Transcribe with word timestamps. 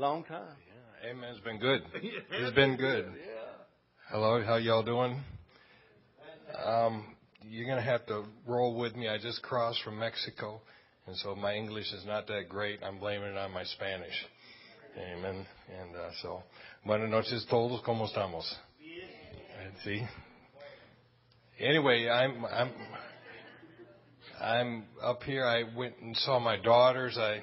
Long 0.00 0.24
time. 0.24 0.56
Yeah, 1.02 1.10
amen. 1.10 1.28
It's 1.34 1.44
been 1.44 1.58
good. 1.58 1.82
It's 2.32 2.54
been 2.54 2.78
good. 2.78 3.04
Hello, 4.08 4.42
how 4.42 4.56
y'all 4.56 4.82
doing? 4.82 5.20
Um, 6.64 7.04
you're 7.42 7.68
gonna 7.68 7.82
have 7.82 8.06
to 8.06 8.24
roll 8.46 8.78
with 8.78 8.96
me. 8.96 9.10
I 9.10 9.18
just 9.18 9.42
crossed 9.42 9.82
from 9.82 9.98
Mexico, 9.98 10.62
and 11.06 11.14
so 11.18 11.34
my 11.34 11.52
English 11.52 11.92
is 11.92 12.06
not 12.06 12.26
that 12.28 12.48
great. 12.48 12.80
I'm 12.82 12.98
blaming 12.98 13.32
it 13.32 13.36
on 13.36 13.52
my 13.52 13.64
Spanish. 13.64 14.14
Amen. 14.96 15.46
And 15.78 15.94
uh, 15.94 16.08
so, 16.22 16.44
buenas 16.86 17.10
noches 17.10 17.44
todos. 17.50 17.82
¿Cómo 17.86 18.08
estamos? 18.10 18.44
See. 19.84 20.02
Anyway, 21.58 22.08
I'm 22.08 22.46
I'm 22.46 22.70
I'm 24.40 24.84
up 25.02 25.22
here. 25.24 25.44
I 25.44 25.64
went 25.76 25.96
and 26.00 26.16
saw 26.16 26.38
my 26.38 26.56
daughters. 26.56 27.18
I 27.18 27.42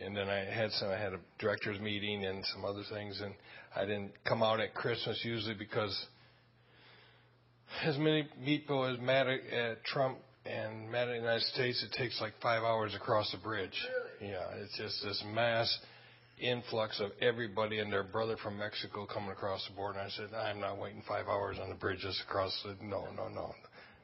and 0.00 0.16
then 0.16 0.28
I 0.28 0.44
had 0.44 0.70
some. 0.72 0.88
I 0.88 0.98
had 0.98 1.12
a 1.12 1.20
directors 1.38 1.80
meeting 1.80 2.24
and 2.24 2.44
some 2.52 2.64
other 2.64 2.82
things, 2.92 3.20
and 3.20 3.34
I 3.74 3.82
didn't 3.82 4.12
come 4.24 4.42
out 4.42 4.60
at 4.60 4.74
Christmas 4.74 5.20
usually 5.24 5.54
because 5.54 6.06
as 7.82 7.96
many 7.98 8.28
people 8.44 8.84
as 8.84 8.98
mad 9.00 9.26
at 9.26 9.84
Trump 9.84 10.18
and 10.46 10.90
mad 10.90 11.08
at 11.08 11.12
the 11.12 11.16
United 11.16 11.42
States, 11.42 11.82
it 11.82 11.96
takes 11.96 12.20
like 12.20 12.32
five 12.42 12.62
hours 12.62 12.94
across 12.94 13.30
the 13.32 13.38
bridge. 13.38 13.78
Really? 14.20 14.32
Yeah, 14.32 14.62
it's 14.62 14.76
just 14.76 15.02
this 15.02 15.22
mass 15.32 15.78
influx 16.40 17.00
of 17.00 17.10
everybody 17.20 17.78
and 17.78 17.92
their 17.92 18.02
brother 18.02 18.36
from 18.42 18.58
Mexico 18.58 19.06
coming 19.06 19.30
across 19.30 19.66
the 19.68 19.74
border. 19.74 19.98
And 19.98 20.08
I 20.08 20.10
said, 20.10 20.34
I'm 20.34 20.60
not 20.60 20.78
waiting 20.78 21.02
five 21.06 21.26
hours 21.28 21.58
on 21.62 21.68
the 21.68 21.76
bridge 21.76 22.00
just 22.00 22.20
across. 22.28 22.52
The, 22.64 22.76
no, 22.84 23.06
no, 23.16 23.28
no. 23.28 23.54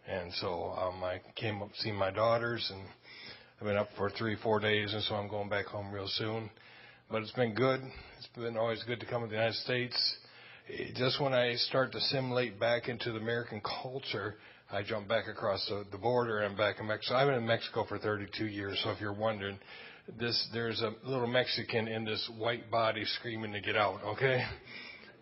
And 0.09 0.33
so 0.35 0.73
um, 0.73 1.05
I 1.05 1.21
came 1.37 1.63
up 1.63 1.73
to 1.73 1.79
see 1.79 1.93
my 1.93 2.11
daughters, 2.11 2.69
and 2.73 2.83
I've 3.61 3.67
been 3.67 3.77
up 3.77 3.91
for 3.99 4.09
three, 4.09 4.37
four 4.43 4.59
days, 4.59 4.95
and 4.95 5.03
so 5.03 5.17
I'm 5.17 5.29
going 5.29 5.51
back 5.51 5.67
home 5.67 5.93
real 5.93 6.09
soon. 6.09 6.49
But 7.11 7.21
it's 7.21 7.33
been 7.33 7.53
good. 7.53 7.83
It's 8.17 8.29
been 8.35 8.57
always 8.57 8.83
good 8.85 9.01
to 9.01 9.07
come 9.07 9.21
to 9.21 9.29
the 9.29 9.35
United 9.35 9.57
States. 9.57 10.17
Just 10.95 11.21
when 11.21 11.35
I 11.35 11.57
start 11.57 11.93
to 11.93 11.99
assimilate 11.99 12.59
back 12.59 12.89
into 12.89 13.13
the 13.13 13.19
American 13.19 13.61
culture, 13.83 14.37
I 14.73 14.83
jump 14.83 15.09
back 15.09 15.29
across 15.29 15.67
the, 15.69 15.85
the 15.93 15.99
border 15.99 16.41
and 16.41 16.57
back 16.57 16.81
in 16.81 16.87
Mexico. 16.87 17.17
I've 17.17 17.27
been 17.27 17.35
in 17.35 17.47
Mexico 17.47 17.85
for 17.87 17.99
32 17.99 18.47
years, 18.47 18.81
so 18.83 18.93
if 18.93 19.01
you're 19.01 19.13
wondering, 19.13 19.59
this 20.19 20.49
there's 20.55 20.81
a 20.81 20.95
little 21.05 21.27
Mexican 21.27 21.87
in 21.87 22.07
this 22.07 22.31
white 22.39 22.71
body 22.71 23.05
screaming 23.05 23.53
to 23.53 23.61
get 23.61 23.77
out. 23.77 24.01
Okay, 24.15 24.43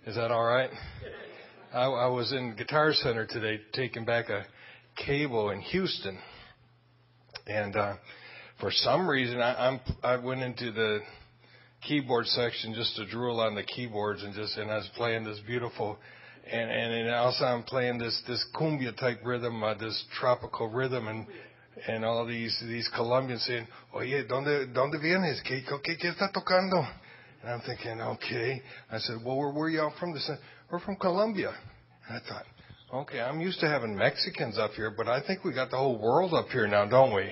is 0.06 0.14
that 0.14 0.30
all 0.30 0.44
right? 0.44 0.70
I, 1.74 1.86
I 1.86 2.06
was 2.06 2.30
in 2.30 2.54
Guitar 2.54 2.92
Center 2.92 3.26
today 3.26 3.60
taking 3.72 4.04
back 4.04 4.28
a 4.28 4.44
cable 4.94 5.50
in 5.50 5.60
Houston, 5.60 6.20
and 7.48 7.74
uh, 7.74 7.94
for 8.60 8.70
some 8.70 9.08
reason 9.08 9.40
I, 9.40 9.68
I'm 9.68 9.80
I 10.02 10.16
went 10.16 10.42
into 10.42 10.72
the 10.72 11.00
keyboard 11.86 12.26
section 12.26 12.74
just 12.74 12.96
to 12.96 13.06
drool 13.06 13.40
on 13.40 13.54
the 13.54 13.62
keyboards 13.62 14.22
and 14.22 14.34
just 14.34 14.56
and 14.56 14.70
I 14.70 14.76
was 14.76 14.90
playing 14.96 15.24
this 15.24 15.40
beautiful 15.46 15.98
and 16.50 16.70
and, 16.70 16.92
and 16.92 17.10
also 17.10 17.44
I'm 17.44 17.62
playing 17.62 17.98
this 17.98 18.20
this 18.26 18.44
cumbia 18.54 18.96
type 18.96 19.20
rhythm, 19.24 19.62
uh, 19.62 19.74
this 19.74 20.04
tropical 20.18 20.68
rhythm 20.68 21.08
and 21.08 21.26
and 21.86 22.04
all 22.04 22.26
these 22.26 22.56
these 22.66 22.88
Colombians 22.94 23.44
saying, 23.44 23.66
"Oye, 23.94 24.24
dónde 24.28 24.72
dónde 24.74 25.00
vienes? 25.00 25.40
¿Qué 25.48 25.62
qué 25.64 25.96
qué 25.96 26.10
está 26.10 26.32
tocando?" 26.32 26.84
And 27.42 27.52
I'm 27.52 27.60
thinking, 27.60 28.00
okay. 28.00 28.60
I 28.90 28.98
said, 28.98 29.18
"Well, 29.24 29.36
where 29.36 29.50
where 29.50 29.68
y'all 29.68 29.92
from?" 30.00 30.12
They 30.12 30.20
said, 30.20 30.38
"We're 30.70 30.80
from 30.80 30.96
Colombia." 30.96 31.54
And 32.08 32.16
I 32.16 32.28
thought, 32.28 32.46
okay, 33.02 33.20
I'm 33.20 33.40
used 33.40 33.60
to 33.60 33.68
having 33.68 33.94
Mexicans 33.94 34.58
up 34.58 34.72
here, 34.72 34.90
but 34.90 35.08
I 35.08 35.20
think 35.24 35.44
we 35.44 35.52
got 35.52 35.70
the 35.70 35.76
whole 35.76 35.98
world 35.98 36.34
up 36.34 36.48
here 36.48 36.66
now, 36.66 36.86
don't 36.86 37.14
we? 37.14 37.30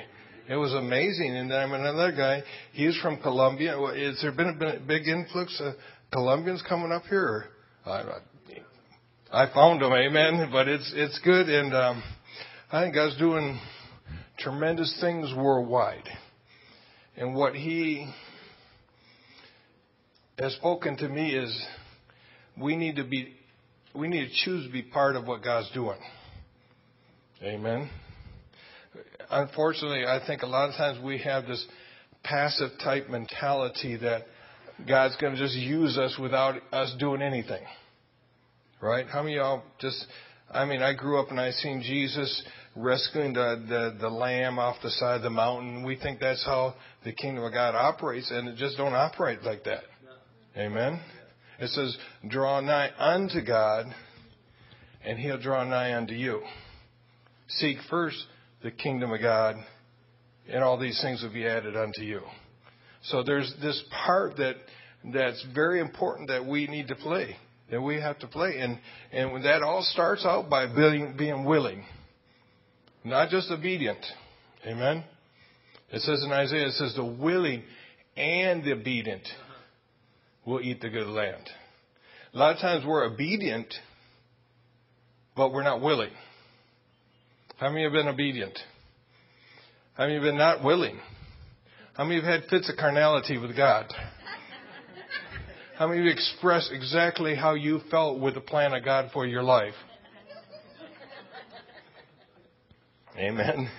It 0.48 0.56
was 0.56 0.72
amazing. 0.74 1.36
And 1.36 1.50
then 1.50 1.58
I'm 1.58 1.72
another 1.72 2.12
guy. 2.12 2.42
He's 2.72 2.96
from 3.00 3.20
Colombia. 3.20 3.76
Has 3.76 4.20
there 4.22 4.32
been 4.32 4.56
a 4.60 4.80
big 4.80 5.08
influx 5.08 5.60
of 5.60 5.74
Colombians 6.12 6.62
coming 6.68 6.92
up 6.92 7.02
here? 7.08 7.46
I, 7.84 8.02
I 9.32 9.52
found 9.52 9.82
them, 9.82 9.92
amen. 9.92 10.50
But 10.52 10.68
it's 10.68 10.92
it's 10.94 11.18
good, 11.24 11.48
and 11.48 11.74
um, 11.74 12.02
I 12.70 12.82
think 12.82 12.94
God's 12.94 13.18
doing 13.18 13.58
tremendous 14.38 14.96
things 15.00 15.32
worldwide. 15.36 16.08
And 17.16 17.34
what 17.34 17.54
He 17.54 18.10
has 20.38 20.52
spoken 20.54 20.96
to 20.98 21.08
me 21.08 21.34
is 21.34 21.66
we 22.60 22.76
need 22.76 22.96
to 22.96 23.04
be 23.04 23.34
we 23.94 24.08
need 24.08 24.28
to 24.28 24.34
choose 24.44 24.66
to 24.66 24.72
be 24.72 24.82
part 24.82 25.16
of 25.16 25.26
what 25.26 25.42
God's 25.42 25.70
doing. 25.72 25.98
Amen. 27.42 27.90
Unfortunately, 29.30 30.04
I 30.06 30.20
think 30.26 30.42
a 30.42 30.46
lot 30.46 30.68
of 30.68 30.76
times 30.76 31.02
we 31.02 31.18
have 31.18 31.46
this 31.46 31.64
passive 32.22 32.70
type 32.82 33.08
mentality 33.08 33.96
that 33.96 34.22
God's 34.86 35.16
going 35.16 35.34
to 35.34 35.38
just 35.38 35.56
use 35.56 35.96
us 35.96 36.16
without 36.20 36.56
us 36.72 36.94
doing 36.98 37.22
anything. 37.22 37.62
Right? 38.80 39.06
How 39.06 39.22
many 39.22 39.36
of 39.36 39.42
y'all 39.42 39.62
just 39.80 40.06
I 40.52 40.64
mean, 40.64 40.82
I 40.82 40.94
grew 40.94 41.20
up 41.20 41.30
and 41.30 41.40
I 41.40 41.50
seen 41.50 41.82
Jesus 41.82 42.42
rescuing 42.76 43.32
the, 43.32 43.64
the, 43.68 43.96
the 44.00 44.08
lamb 44.08 44.58
off 44.58 44.76
the 44.82 44.90
side 44.90 45.16
of 45.16 45.22
the 45.22 45.30
mountain. 45.30 45.84
We 45.84 45.96
think 45.96 46.20
that's 46.20 46.44
how 46.44 46.74
the 47.04 47.12
kingdom 47.12 47.44
of 47.44 47.52
God 47.52 47.74
operates, 47.74 48.30
and 48.30 48.48
it 48.48 48.56
just 48.56 48.76
don't 48.76 48.94
operate 48.94 49.42
like 49.42 49.64
that. 49.64 49.82
Amen. 50.56 51.00
It 51.58 51.68
says, 51.70 51.96
draw 52.28 52.60
nigh 52.60 52.90
unto 52.98 53.44
God, 53.44 53.86
and 55.04 55.18
he'll 55.18 55.40
draw 55.40 55.64
nigh 55.64 55.94
unto 55.94 56.14
you. 56.14 56.42
Seek 57.48 57.78
first 57.90 58.16
the 58.66 58.72
kingdom 58.72 59.12
of 59.12 59.20
God, 59.20 59.56
and 60.48 60.64
all 60.64 60.76
these 60.78 61.00
things 61.00 61.22
will 61.22 61.32
be 61.32 61.46
added 61.46 61.76
unto 61.76 62.02
you. 62.02 62.20
So 63.04 63.22
there's 63.22 63.54
this 63.62 63.82
part 64.04 64.36
that 64.38 64.56
that's 65.12 65.44
very 65.54 65.80
important 65.80 66.28
that 66.28 66.44
we 66.44 66.66
need 66.66 66.88
to 66.88 66.96
play 66.96 67.36
that 67.70 67.80
we 67.80 67.96
have 67.96 68.18
to 68.20 68.26
play. 68.26 68.58
And, 68.58 68.78
and 69.12 69.44
that 69.44 69.62
all 69.62 69.82
starts 69.82 70.24
out 70.24 70.48
by 70.48 70.66
being, 70.66 71.14
being 71.16 71.44
willing, 71.44 71.84
not 73.04 73.28
just 73.28 73.50
obedient. 73.50 74.04
Amen? 74.66 75.04
It 75.90 76.00
says 76.02 76.22
in 76.24 76.32
Isaiah, 76.32 76.66
it 76.66 76.72
says 76.72 76.94
the 76.96 77.04
willing 77.04 77.62
and 78.16 78.64
the 78.64 78.72
obedient 78.72 79.26
will 80.44 80.60
eat 80.60 80.80
the 80.80 80.90
good 80.90 81.08
land. 81.08 81.48
A 82.34 82.38
lot 82.38 82.54
of 82.54 82.60
times 82.60 82.84
we're 82.84 83.04
obedient, 83.04 83.72
but 85.36 85.52
we're 85.52 85.62
not 85.62 85.80
willing. 85.80 86.10
How 87.58 87.70
many 87.70 87.84
have 87.84 87.92
been 87.92 88.08
obedient? 88.08 88.58
How 89.94 90.04
many 90.04 90.14
have 90.14 90.24
been 90.24 90.36
not 90.36 90.62
willing? 90.62 90.98
How 91.94 92.04
many 92.04 92.16
have 92.16 92.24
had 92.42 92.50
fits 92.50 92.68
of 92.68 92.76
carnality 92.76 93.38
with 93.38 93.56
God? 93.56 93.86
How 95.78 95.86
many 95.86 96.00
of 96.00 96.04
you 96.06 96.12
expressed 96.12 96.70
exactly 96.70 97.34
how 97.34 97.54
you 97.54 97.80
felt 97.90 98.20
with 98.20 98.34
the 98.34 98.42
plan 98.42 98.74
of 98.74 98.84
God 98.84 99.10
for 99.12 99.26
your 99.26 99.42
life? 99.42 99.74
Amen. 103.16 103.70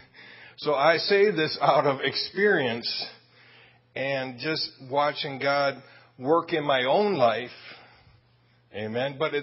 So 0.57 0.73
I 0.73 0.97
say 0.97 1.29
this 1.29 1.55
out 1.61 1.85
of 1.85 2.01
experience 2.01 3.05
and 3.95 4.39
just 4.39 4.71
watching 4.89 5.37
God 5.37 5.75
work 6.17 6.51
in 6.51 6.63
my 6.63 6.85
own 6.85 7.13
life. 7.13 7.51
Amen. 8.73 9.17
But, 9.19 9.33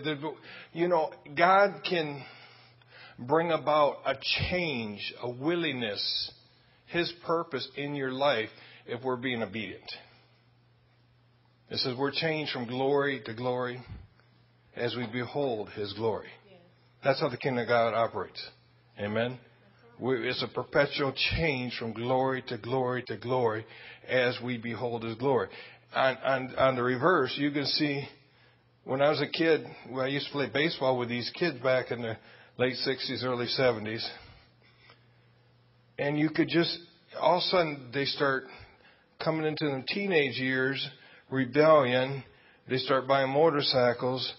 you 0.72 0.88
know, 0.88 1.12
God 1.36 1.82
can 1.88 2.24
bring 3.18 3.50
about 3.52 3.98
a 4.06 4.14
change, 4.50 5.12
a 5.22 5.30
willingness, 5.30 6.32
His 6.86 7.12
purpose 7.26 7.66
in 7.76 7.94
your 7.94 8.12
life 8.12 8.50
if 8.86 9.02
we're 9.02 9.16
being 9.16 9.42
obedient. 9.42 9.90
It 11.70 11.78
says 11.78 11.94
we're 11.98 12.12
changed 12.12 12.52
from 12.52 12.66
glory 12.66 13.22
to 13.24 13.34
glory 13.34 13.82
as 14.76 14.94
we 14.96 15.06
behold 15.12 15.70
His 15.70 15.92
glory. 15.94 16.28
That's 17.02 17.20
how 17.20 17.28
the 17.28 17.36
kingdom 17.36 17.62
of 17.62 17.68
God 17.68 17.94
operates. 17.94 18.42
Amen. 18.98 19.38
it's 20.00 20.42
a 20.42 20.48
perpetual 20.48 21.12
change 21.36 21.76
from 21.78 21.92
glory 21.92 22.42
to 22.48 22.58
glory 22.58 23.02
to 23.08 23.16
glory 23.16 23.66
as 24.08 24.38
we 24.42 24.58
behold 24.58 25.04
His 25.04 25.16
glory. 25.16 25.48
On, 25.94 26.16
on, 26.16 26.54
on 26.56 26.76
the 26.76 26.82
reverse, 26.82 27.34
you 27.36 27.50
can 27.50 27.66
see 27.66 28.06
when 28.84 29.00
I 29.00 29.10
was 29.10 29.20
a 29.20 29.26
kid, 29.26 29.64
well, 29.90 30.04
I 30.04 30.08
used 30.08 30.26
to 30.26 30.32
play 30.32 30.48
baseball 30.52 30.98
with 30.98 31.08
these 31.08 31.30
kids 31.38 31.58
back 31.60 31.90
in 31.90 32.02
the 32.02 32.16
late 32.56 32.74
60s, 32.86 33.24
early 33.24 33.46
70s. 33.46 34.06
And 35.98 36.18
you 36.18 36.30
could 36.30 36.48
just, 36.48 36.78
all 37.20 37.36
of 37.36 37.38
a 37.38 37.42
sudden, 37.42 37.90
they 37.92 38.04
start 38.04 38.44
coming 39.22 39.46
into 39.46 39.64
the 39.64 39.84
teenage 39.88 40.38
years 40.38 40.86
rebellion. 41.30 42.24
They 42.68 42.78
start 42.78 43.06
buying 43.06 43.30
motorcycles, 43.30 44.32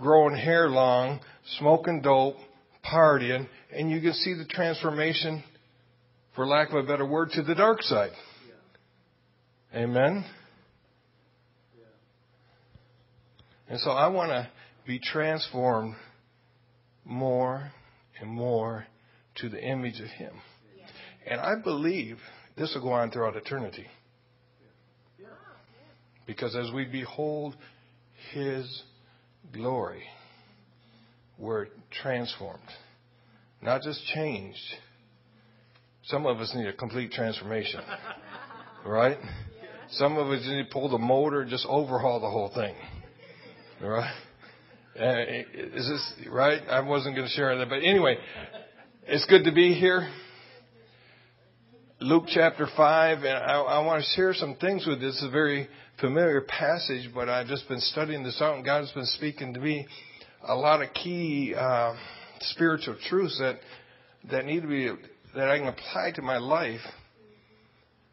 growing 0.00 0.36
hair 0.36 0.68
long, 0.68 1.20
smoking 1.58 2.02
dope, 2.02 2.36
partying, 2.84 3.48
and 3.72 3.90
you 3.90 4.00
can 4.00 4.12
see 4.12 4.34
the 4.34 4.44
transformation, 4.44 5.42
for 6.34 6.46
lack 6.46 6.70
of 6.70 6.76
a 6.76 6.82
better 6.82 7.06
word, 7.06 7.30
to 7.32 7.42
the 7.42 7.54
dark 7.54 7.82
side. 7.82 8.10
Amen? 9.74 10.24
And 13.68 13.80
so 13.80 13.90
I 13.90 14.08
want 14.08 14.30
to 14.30 14.48
be 14.86 15.00
transformed 15.00 15.96
more 17.06 17.70
and 18.20 18.28
more 18.28 18.86
to 19.36 19.48
the 19.48 19.62
image 19.62 20.00
of 20.00 20.08
Him. 20.08 20.32
And 21.26 21.40
I 21.40 21.54
believe 21.62 22.18
this 22.56 22.72
will 22.74 22.82
go 22.82 22.92
on 22.92 23.10
throughout 23.10 23.36
eternity. 23.36 23.86
Because 26.26 26.56
as 26.56 26.72
we 26.74 26.84
behold 26.84 27.54
His 28.32 28.82
glory, 29.52 30.02
we're 31.38 31.66
transformed, 32.02 32.60
not 33.62 33.82
just 33.82 34.04
changed. 34.14 34.58
Some 36.04 36.26
of 36.26 36.38
us 36.38 36.52
need 36.54 36.66
a 36.66 36.72
complete 36.72 37.12
transformation, 37.12 37.80
right? 38.86 39.18
Some 39.90 40.16
of 40.16 40.28
us 40.28 40.44
need 40.46 40.64
to 40.64 40.68
pull 40.72 40.88
the 40.88 40.98
motor 40.98 41.42
and 41.42 41.50
just 41.50 41.66
overhaul 41.68 42.20
the 42.20 42.30
whole 42.30 42.50
thing, 42.54 42.74
right? 43.80 44.12
Uh, 44.98 45.24
is 45.54 45.88
this 45.88 46.12
right? 46.30 46.62
I 46.70 46.80
wasn't 46.80 47.16
going 47.16 47.28
to 47.28 47.34
share 47.34 47.56
that, 47.58 47.68
but 47.68 47.82
anyway, 47.82 48.16
it's 49.06 49.26
good 49.26 49.44
to 49.44 49.52
be 49.52 49.74
here. 49.74 50.08
Luke 52.00 52.24
chapter 52.28 52.66
5, 52.74 53.18
and 53.18 53.28
I, 53.28 53.60
I 53.60 53.84
want 53.84 54.02
to 54.02 54.08
share 54.16 54.32
some 54.32 54.56
things 54.56 54.86
with 54.86 55.00
you. 55.00 55.08
This 55.08 55.16
is 55.16 55.24
a 55.24 55.30
very 55.30 55.68
familiar 56.00 56.40
passage, 56.40 57.10
but 57.14 57.28
I've 57.28 57.46
just 57.46 57.68
been 57.68 57.80
studying 57.80 58.22
this 58.22 58.40
out, 58.40 58.56
and 58.56 58.64
God's 58.64 58.90
been 58.92 59.06
speaking 59.06 59.52
to 59.54 59.60
me 59.60 59.86
a 60.48 60.54
lot 60.54 60.80
of 60.80 60.92
key 60.94 61.54
uh, 61.54 61.94
spiritual 62.40 62.96
truths 63.08 63.38
that 63.38 63.58
that 64.30 64.46
need 64.46 64.62
to 64.62 64.68
be 64.68 64.90
that 65.34 65.50
I 65.50 65.58
can 65.58 65.68
apply 65.68 66.12
to 66.14 66.22
my 66.22 66.38
life, 66.38 66.80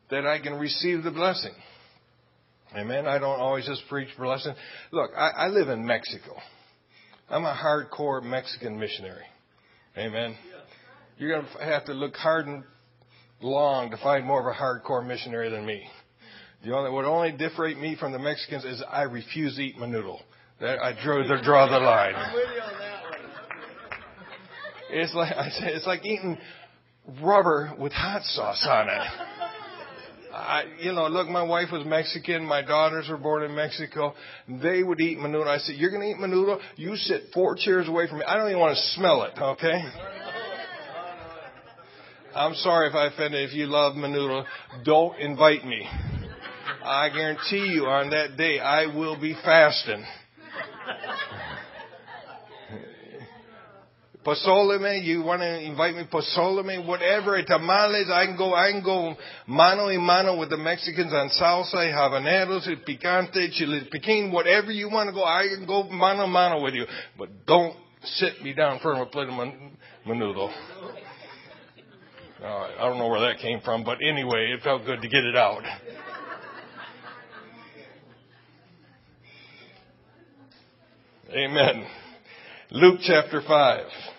that 0.09 0.25
I 0.25 0.39
can 0.39 0.56
receive 0.56 1.03
the 1.03 1.12
blessing. 1.12 1.53
Amen. 2.75 3.07
I 3.07 3.19
don't 3.19 3.39
always 3.39 3.65
just 3.65 3.83
preach 3.88 4.09
blessing. 4.18 4.53
Look, 4.91 5.12
I, 5.15 5.29
I 5.29 5.47
live 5.47 5.69
in 5.69 5.86
Mexico. 5.86 6.36
I'm 7.29 7.45
a 7.45 7.53
hardcore 7.53 8.21
Mexican 8.23 8.79
missionary. 8.79 9.23
Amen. 9.97 10.35
You're 11.17 11.29
going 11.29 11.45
to 11.45 11.63
have 11.63 11.85
to 11.85 11.93
look 11.93 12.15
hard 12.15 12.47
and 12.47 12.63
long 13.41 13.91
to 13.91 13.97
find 13.97 14.25
more 14.25 14.39
of 14.39 14.45
a 14.47 14.57
hardcore 14.59 15.05
missionary 15.05 15.49
than 15.49 15.65
me. 15.65 15.87
The 16.65 16.73
only 16.73 16.91
what 16.91 17.05
only 17.05 17.31
differentiate 17.31 17.81
me 17.81 17.95
from 17.99 18.13
the 18.13 18.19
Mexicans 18.19 18.63
is 18.63 18.81
I 18.89 19.03
refuse 19.03 19.55
to 19.57 19.61
eat 19.61 19.77
menudo. 19.77 20.17
That 20.61 20.79
I 20.79 20.93
drew 21.03 21.27
the 21.27 21.41
draw 21.43 21.67
the 21.67 21.79
line. 21.79 22.13
I'm 22.15 22.33
with 22.33 22.43
you 22.55 22.61
on 22.61 22.79
that 22.79 23.03
one. 23.03 23.13
It's 24.91 25.13
like 25.13 25.33
I 25.35 25.49
say, 25.59 25.73
it's 25.73 25.85
like 25.85 26.05
eating 26.05 26.37
rubber 27.21 27.73
with 27.77 27.91
hot 27.91 28.23
sauce 28.23 28.65
on 28.69 28.87
it. 28.87 29.42
I, 30.33 30.63
you 30.80 30.94
know, 30.94 31.07
look, 31.07 31.27
my 31.30 31.44
wife 31.44 31.68
was 31.71 31.85
Mexican. 31.85 32.44
My 32.44 32.63
daughters 32.63 33.07
were 33.07 33.18
born 33.18 33.44
in 33.44 33.53
Mexico. 33.53 34.15
They 34.47 34.81
would 34.81 35.00
eat 35.00 35.19
menudo. 35.19 35.45
I 35.47 35.59
said, 35.59 35.75
"You're 35.75 35.91
going 35.91 36.01
to 36.01 36.07
eat 36.07 36.18
menudo? 36.18 36.59
You 36.75 36.95
sit 36.95 37.25
four 37.33 37.56
chairs 37.56 37.88
away 37.88 38.07
from 38.07 38.18
me. 38.19 38.25
I 38.25 38.35
don't 38.35 38.47
even 38.47 38.59
want 38.59 38.75
to 38.75 38.81
smell 38.95 39.24
it." 39.24 39.33
Okay. 39.38 39.80
I'm 42.35 42.56
sorry 42.56 42.89
if 42.89 42.95
I 42.95 43.07
offended. 43.07 43.47
If 43.47 43.53
you 43.53 43.68
love 43.68 43.94
menudo, 43.94 44.44
don't 44.83 45.19
invite 45.19 45.65
me. 45.65 45.88
I 46.83 47.09
guarantee 47.09 47.71
you 47.71 47.86
on 47.86 48.09
that 48.09 48.36
day 48.36 48.59
I 48.59 48.88
will 48.88 49.19
be 49.19 49.36
fasting. 49.36 50.03
Pozole 54.25 55.03
you 55.03 55.21
want 55.21 55.41
to 55.41 55.59
invite 55.59 55.95
me 55.95 56.03
pozole 56.11 56.87
whatever, 56.87 57.41
tamales, 57.43 58.09
I 58.09 58.25
can 58.25 58.37
go, 58.37 58.53
I 58.53 58.71
can 58.71 58.81
go 58.81 59.15
mano 59.47 59.87
y 59.87 59.97
mano 59.97 60.39
with 60.39 60.49
the 60.49 60.57
Mexicans 60.57 61.11
on 61.11 61.29
salsa, 61.29 61.91
habaneros, 61.91 62.67
picante, 62.87 63.51
chile 63.51 63.87
piquin, 63.91 64.31
whatever 64.31 64.71
you 64.71 64.89
want 64.89 65.09
to 65.09 65.13
go, 65.13 65.23
I 65.23 65.47
can 65.53 65.65
go 65.67 65.83
mano 65.83 66.25
mano 66.27 66.63
with 66.63 66.73
you. 66.73 66.85
But 67.17 67.45
don't 67.45 67.75
sit 68.03 68.41
me 68.41 68.53
down 68.53 68.79
for 68.81 68.93
a 68.93 69.05
plate 69.05 69.27
of 69.27 69.33
menudo. 70.07 70.49
Uh, 72.41 72.45
I 72.45 72.89
don't 72.89 72.97
know 72.97 73.07
where 73.07 73.21
that 73.21 73.39
came 73.41 73.61
from, 73.61 73.83
but 73.83 73.97
anyway, 74.01 74.53
it 74.53 74.61
felt 74.63 74.85
good 74.85 75.01
to 75.01 75.07
get 75.07 75.23
it 75.23 75.35
out. 75.35 75.63
Amen. 81.29 81.87
Luke 82.71 82.99
chapter 83.03 83.41
5. 83.45 84.12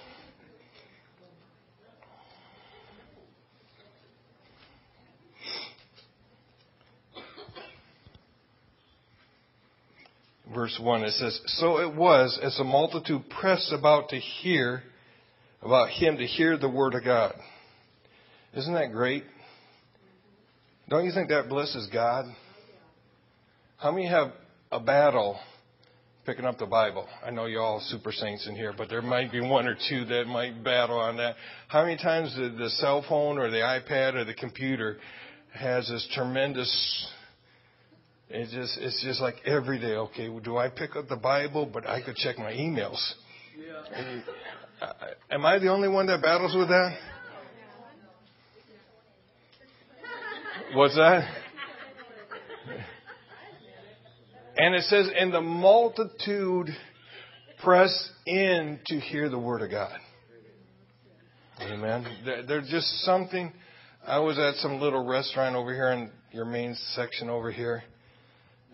Verse 10.54 10.78
1, 10.80 11.04
it 11.04 11.12
says, 11.12 11.40
So 11.46 11.80
it 11.80 11.94
was 11.94 12.38
as 12.40 12.56
the 12.56 12.64
multitude 12.64 13.22
pressed 13.40 13.72
about 13.72 14.10
to 14.10 14.18
hear, 14.18 14.82
about 15.62 15.90
him 15.90 16.16
to 16.18 16.26
hear 16.26 16.56
the 16.56 16.68
word 16.68 16.94
of 16.94 17.04
God. 17.04 17.34
Isn't 18.56 18.74
that 18.74 18.92
great? 18.92 19.24
Don't 20.88 21.04
you 21.04 21.12
think 21.12 21.30
that 21.30 21.48
blesses 21.48 21.88
God? 21.92 22.26
How 23.78 23.90
many 23.90 24.06
have 24.06 24.32
a 24.70 24.78
battle 24.78 25.40
picking 26.24 26.44
up 26.44 26.58
the 26.58 26.66
Bible? 26.66 27.08
I 27.26 27.30
know 27.30 27.46
you 27.46 27.58
all 27.58 27.80
super 27.80 28.12
saints 28.12 28.46
in 28.46 28.54
here, 28.54 28.72
but 28.76 28.88
there 28.88 29.02
might 29.02 29.32
be 29.32 29.40
one 29.40 29.66
or 29.66 29.76
two 29.88 30.04
that 30.04 30.26
might 30.26 30.62
battle 30.62 30.98
on 30.98 31.16
that. 31.16 31.34
How 31.66 31.82
many 31.82 31.96
times 31.96 32.34
the, 32.36 32.54
the 32.56 32.70
cell 32.70 33.04
phone 33.08 33.38
or 33.38 33.50
the 33.50 33.56
iPad 33.56 34.14
or 34.14 34.24
the 34.24 34.34
computer 34.34 34.98
has 35.52 35.88
this 35.88 36.06
tremendous 36.14 37.08
it's 38.28 38.52
just 38.52 38.78
it's 38.78 39.02
just 39.04 39.20
like 39.20 39.36
every 39.44 39.78
day. 39.78 39.94
Okay, 39.94 40.28
well, 40.28 40.40
do 40.40 40.56
I 40.56 40.68
pick 40.68 40.96
up 40.96 41.08
the 41.08 41.16
Bible? 41.16 41.68
But 41.72 41.86
I 41.86 42.02
could 42.02 42.16
check 42.16 42.38
my 42.38 42.52
emails. 42.52 43.00
Yeah. 43.56 44.20
Uh, 44.80 44.92
am 45.30 45.46
I 45.46 45.58
the 45.58 45.68
only 45.68 45.88
one 45.88 46.06
that 46.06 46.20
battles 46.22 46.54
with 46.56 46.68
that? 46.68 46.96
What's 50.74 50.96
that? 50.96 51.28
And 54.56 54.74
it 54.74 54.82
says, 54.84 55.08
and 55.16 55.32
the 55.32 55.40
multitude 55.40 56.70
press 57.62 58.10
in 58.26 58.78
to 58.86 59.00
hear 59.00 59.28
the 59.28 59.38
word 59.38 59.62
of 59.62 59.70
God. 59.70 59.98
Amen. 61.60 62.06
There's 62.24 62.68
just 62.68 62.86
something. 63.04 63.52
I 64.06 64.18
was 64.18 64.38
at 64.38 64.56
some 64.56 64.80
little 64.80 65.04
restaurant 65.04 65.56
over 65.56 65.72
here 65.72 65.90
in 65.92 66.10
your 66.32 66.44
main 66.44 66.76
section 66.94 67.30
over 67.30 67.50
here. 67.50 67.84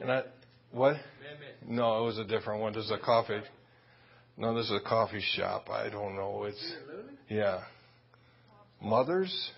And 0.01 0.11
I, 0.11 0.23
what? 0.73 0.97
No, 1.69 2.03
it 2.03 2.07
was 2.07 2.19
a 2.19 2.25
different 2.25 2.61
one. 2.63 2.73
There's 2.73 2.91
a 2.91 2.99
coffee. 2.99 3.41
No, 4.37 4.55
this 4.55 4.67
is 4.67 4.73
a 4.73 4.89
coffee 4.89 5.23
shop. 5.35 5.69
I 5.71 5.91
don't 5.91 6.17
know. 6.17 6.45
It's, 6.45 6.75
yeah. 7.29 7.61
Mothers? 8.83 9.51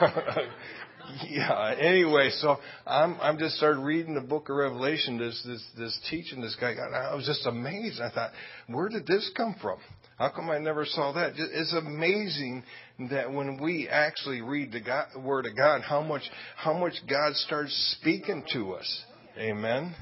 yeah. 1.28 1.74
Anyway, 1.78 2.30
so 2.40 2.58
I'm 2.86 3.18
I'm 3.20 3.38
just 3.38 3.56
started 3.56 3.80
reading 3.80 4.14
the 4.14 4.20
book 4.20 4.48
of 4.50 4.56
Revelation. 4.56 5.18
This 5.18 5.42
this 5.46 5.64
this 5.78 5.98
teaching 6.10 6.40
this 6.40 6.56
guy 6.60 6.74
got. 6.74 6.92
I 6.92 7.14
was 7.14 7.26
just 7.26 7.46
amazed. 7.46 8.00
I 8.00 8.10
thought, 8.10 8.32
where 8.66 8.88
did 8.88 9.06
this 9.06 9.30
come 9.36 9.56
from? 9.60 9.78
How 10.22 10.28
come 10.28 10.50
I 10.50 10.58
never 10.58 10.84
saw 10.84 11.10
that? 11.14 11.32
It's 11.36 11.74
amazing 11.74 12.62
that 13.10 13.32
when 13.32 13.60
we 13.60 13.88
actually 13.88 14.40
read 14.40 14.70
the 14.70 14.80
God, 14.80 15.08
Word 15.20 15.46
of 15.46 15.56
God, 15.56 15.80
how 15.80 16.00
much 16.00 16.22
how 16.54 16.78
much 16.78 16.92
God 17.10 17.34
starts 17.34 17.96
speaking 17.98 18.44
to 18.52 18.74
us. 18.74 19.04
Amen. 19.36 19.96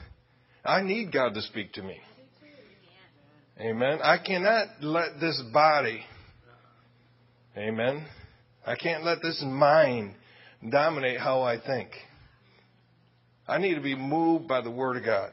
I 0.63 0.83
need 0.83 1.11
God 1.11 1.33
to 1.33 1.41
speak 1.41 1.73
to 1.73 1.83
me. 1.83 1.97
Amen. 3.59 4.01
I 4.03 4.19
cannot 4.19 4.67
let 4.83 5.21
this 5.21 5.43
body. 5.55 6.03
Amen. 7.57 8.05
I 8.67 8.77
can't 8.77 9.03
let 9.03 9.23
this 9.23 9.43
mind 9.43 10.17
dominate 10.69 11.19
how 11.19 11.41
I 11.41 11.59
think. 11.59 11.89
I 13.49 13.57
need 13.57 13.77
to 13.77 13.81
be 13.81 13.97
moved 13.97 14.47
by 14.47 14.61
the 14.61 14.71
Word 14.71 14.99
of 14.99 15.05
God. 15.07 15.31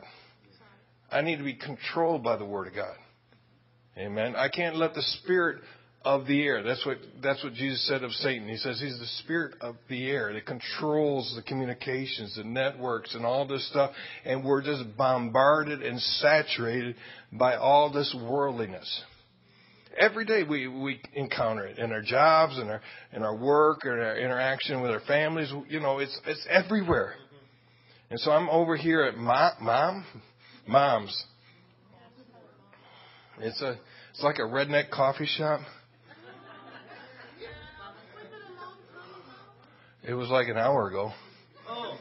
I 1.11 1.19
need 1.19 1.39
to 1.39 1.43
be 1.43 1.55
controlled 1.55 2.23
by 2.23 2.37
the 2.37 2.45
Word 2.45 2.67
of 2.67 2.73
God. 2.73 2.95
Amen. 3.97 4.35
I 4.35 4.49
can't 4.49 4.75
let 4.75 4.93
the 4.93 5.01
spirit 5.01 5.61
of 6.05 6.27
the 6.27 6.43
air. 6.43 6.63
That's 6.63 6.85
what 6.85 6.97
that's 7.21 7.43
what 7.43 7.53
Jesus 7.53 7.85
said 7.87 8.03
of 8.03 8.11
Satan. 8.11 8.47
He 8.47 8.57
says 8.57 8.79
he's 8.79 8.99
the 8.99 9.23
spirit 9.23 9.55
of 9.61 9.75
the 9.89 10.09
air 10.09 10.33
that 10.33 10.45
controls 10.45 11.33
the 11.35 11.41
communications, 11.41 12.35
the 12.35 12.43
networks, 12.43 13.15
and 13.15 13.25
all 13.25 13.47
this 13.47 13.67
stuff. 13.69 13.91
And 14.23 14.45
we're 14.45 14.61
just 14.61 14.95
bombarded 14.97 15.81
and 15.81 15.99
saturated 15.99 16.95
by 17.31 17.55
all 17.55 17.91
this 17.91 18.15
worldliness 18.15 19.03
every 19.97 20.25
day 20.25 20.43
we, 20.43 20.67
we 20.67 21.01
encounter 21.13 21.65
it 21.65 21.77
in 21.77 21.91
our 21.91 22.01
jobs, 22.01 22.57
in 22.57 22.67
our 22.67 22.81
in 23.13 23.23
our 23.23 23.35
work, 23.35 23.81
in 23.83 23.91
our 23.91 24.17
interaction 24.17 24.81
with 24.81 24.91
our 24.91 25.01
families. 25.01 25.51
You 25.69 25.79
know, 25.79 25.99
it's 25.99 26.17
it's 26.25 26.45
everywhere. 26.49 27.15
And 28.09 28.19
so 28.19 28.31
I'm 28.31 28.49
over 28.49 28.77
here 28.77 29.03
at 29.03 29.17
mom, 29.17 29.51
mom, 29.61 30.05
moms. 30.67 31.25
It's 33.39 33.61
a 33.61 33.77
it's 34.11 34.23
like 34.23 34.37
a 34.39 34.43
redneck 34.43 34.89
coffee 34.89 35.27
shop. 35.27 35.61
It 40.03 40.13
was 40.13 40.29
like 40.29 40.47
an 40.47 40.57
hour 40.57 40.87
ago. 40.87 41.11
Oh. 41.69 41.97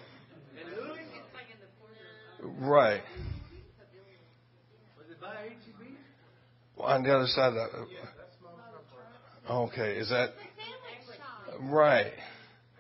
Right. 2.43 3.03
Was 4.97 5.11
it 5.11 5.21
by 5.21 5.47
H 5.47 5.53
V? 5.81 5.87
Well, 6.77 6.89
on 6.89 7.03
the 7.03 7.13
other 7.13 7.27
side 7.27 7.49
of 7.49 7.55
that. 7.55 7.71
Okay, 9.51 9.97
is 9.97 10.09
that 10.11 10.35
right? 11.61 12.13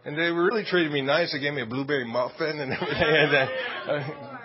And 0.04 0.16
they 0.16 0.30
really 0.30 0.64
treated 0.64 0.92
me 0.92 1.00
nice. 1.00 1.32
They 1.32 1.40
gave 1.40 1.54
me 1.54 1.62
a 1.62 1.66
blueberry 1.66 2.06
muffin 2.06 2.60
and 2.60 2.72
everything. 2.72 3.02
And 3.02 3.34
uh, 3.90 4.35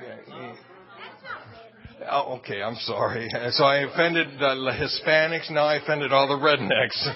oh, 2.12 2.38
okay, 2.40 2.62
I'm 2.62 2.76
sorry. 2.76 3.28
So 3.52 3.64
I 3.64 3.78
offended 3.80 4.28
the 4.40 4.72
Hispanics. 4.72 5.50
Now 5.52 5.66
I 5.66 5.76
offended 5.76 6.14
all 6.14 6.28
the 6.28 6.36
rednecks. 6.36 7.14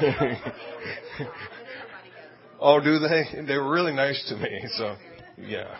oh, 2.60 2.80
do 2.80 2.98
they? 2.98 3.24
They 3.46 3.56
were 3.56 3.70
really 3.70 3.92
nice 3.92 4.22
to 4.28 4.36
me. 4.36 4.66
So, 4.76 4.96
yeah. 5.38 5.76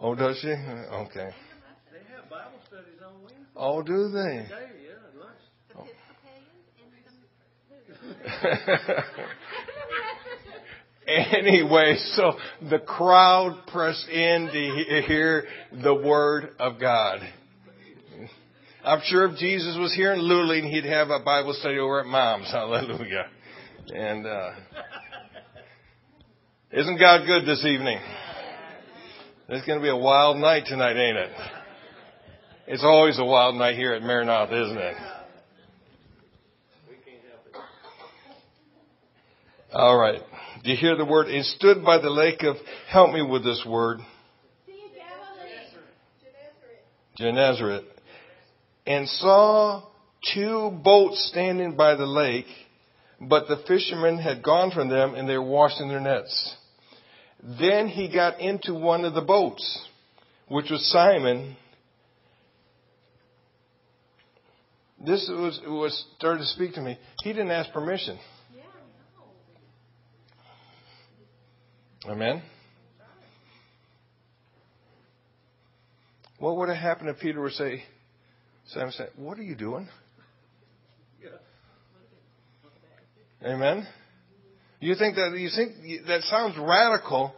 Oh, 0.00 0.14
does 0.14 0.38
she? 0.40 0.48
Okay. 0.48 1.30
Oh, 3.54 3.82
do 3.82 4.10
they? 4.10 4.46
anyway, 11.32 11.96
so 12.14 12.32
the 12.70 12.78
crowd 12.78 13.66
pressed 13.66 14.08
in 14.08 14.46
to 14.46 15.02
hear 15.06 15.44
the 15.82 15.94
word 15.94 16.50
of 16.58 16.80
God. 16.80 17.20
I'm 18.84 19.00
sure 19.04 19.26
if 19.26 19.38
Jesus 19.38 19.76
was 19.78 19.94
here 19.94 20.12
in 20.12 20.20
Luling, 20.20 20.68
he'd 20.68 20.84
have 20.84 21.10
a 21.10 21.20
Bible 21.20 21.54
study 21.54 21.78
over 21.78 22.00
at 22.00 22.06
Mom's. 22.06 22.46
Hallelujah. 22.52 23.26
And 23.94 24.26
uh, 24.26 24.50
isn't 26.72 26.98
God 26.98 27.26
good 27.26 27.46
this 27.46 27.64
evening? 27.64 27.98
It's 29.48 29.66
going 29.66 29.78
to 29.78 29.82
be 29.82 29.90
a 29.90 29.96
wild 29.96 30.38
night 30.38 30.64
tonight, 30.66 30.96
ain't 30.96 31.16
it? 31.16 31.30
It's 32.66 32.82
always 32.84 33.18
a 33.18 33.24
wild 33.24 33.54
night 33.54 33.76
here 33.76 33.92
at 33.92 34.02
Maranatha, 34.02 34.64
isn't 34.64 34.78
it? 34.78 34.96
All 39.72 39.96
right. 39.96 40.20
Do 40.62 40.70
you 40.70 40.76
hear 40.76 40.96
the 40.96 41.04
word? 41.04 41.26
It 41.28 41.44
stood 41.44 41.84
by 41.84 41.98
the 41.98 42.10
lake 42.10 42.42
of, 42.44 42.56
help 42.88 43.12
me 43.12 43.22
with 43.22 43.44
this 43.44 43.64
word. 43.66 43.98
Gennesaret. 47.16 47.84
And 48.86 49.08
saw 49.08 49.82
two 50.34 50.70
boats 50.84 51.28
standing 51.30 51.76
by 51.76 51.96
the 51.96 52.06
lake, 52.06 52.46
but 53.20 53.48
the 53.48 53.62
fishermen 53.66 54.18
had 54.18 54.42
gone 54.42 54.70
from 54.70 54.88
them 54.88 55.14
and 55.14 55.28
they 55.28 55.36
were 55.36 55.42
washing 55.42 55.88
their 55.88 56.00
nets. 56.00 56.56
Then 57.60 57.88
he 57.88 58.08
got 58.12 58.40
into 58.40 58.72
one 58.72 59.04
of 59.04 59.14
the 59.14 59.20
boats, 59.20 59.86
which 60.46 60.70
was 60.70 60.88
Simon. 60.92 61.56
This 65.04 65.28
was, 65.28 65.60
was 65.66 66.04
started 66.16 66.38
to 66.40 66.46
speak 66.46 66.74
to 66.74 66.80
me. 66.80 66.98
He 67.24 67.32
didn't 67.32 67.50
ask 67.50 67.72
permission. 67.72 68.18
Amen. 72.06 72.42
What 76.38 76.56
would 76.56 76.68
have 76.68 76.78
happened 76.78 77.10
if 77.10 77.20
Peter 77.20 77.40
would 77.40 77.52
say, 77.52 77.84
Simon 78.68 78.92
said, 78.92 79.10
What 79.16 79.38
are 79.38 79.42
you 79.42 79.54
doing? 79.54 79.88
Amen. 83.44 83.86
You 84.80 84.94
think 84.96 85.16
that 85.16 85.36
you 85.36 85.48
think 85.54 86.06
that 86.06 86.22
sounds 86.22 86.56
radical, 86.58 87.32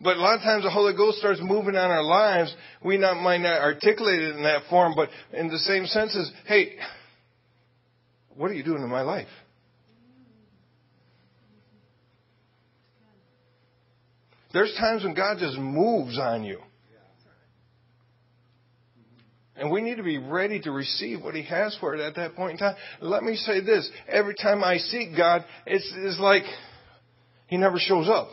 but 0.00 0.16
a 0.16 0.20
lot 0.20 0.36
of 0.36 0.42
times 0.42 0.62
the 0.62 0.70
Holy 0.70 0.94
Ghost 0.94 1.18
starts 1.18 1.40
moving 1.42 1.74
on 1.74 1.90
our 1.90 2.02
lives. 2.02 2.54
We 2.84 2.96
not 2.98 3.20
might 3.20 3.38
not 3.38 3.60
articulate 3.60 4.22
it 4.22 4.36
in 4.36 4.44
that 4.44 4.62
form, 4.70 4.94
but 4.94 5.08
in 5.32 5.48
the 5.48 5.58
same 5.58 5.86
sense 5.86 6.16
as, 6.16 6.30
hey, 6.46 6.76
what 8.36 8.52
are 8.52 8.54
you 8.54 8.62
doing 8.62 8.82
in 8.82 8.88
my 8.88 9.02
life? 9.02 9.26
There's 14.58 14.74
times 14.74 15.04
when 15.04 15.14
God 15.14 15.36
just 15.38 15.56
moves 15.56 16.18
on 16.18 16.42
you. 16.42 16.58
And 19.54 19.70
we 19.70 19.80
need 19.80 19.98
to 19.98 20.02
be 20.02 20.18
ready 20.18 20.58
to 20.62 20.72
receive 20.72 21.22
what 21.22 21.36
He 21.36 21.44
has 21.44 21.76
for 21.78 21.94
it 21.94 22.00
at 22.00 22.16
that 22.16 22.34
point 22.34 22.54
in 22.54 22.58
time. 22.58 22.74
Let 23.00 23.22
me 23.22 23.36
say 23.36 23.60
this. 23.60 23.88
Every 24.08 24.34
time 24.34 24.64
I 24.64 24.78
seek 24.78 25.16
God, 25.16 25.44
it's, 25.64 25.88
it's 25.98 26.18
like 26.18 26.42
He 27.46 27.56
never 27.56 27.78
shows 27.78 28.08
up 28.08 28.30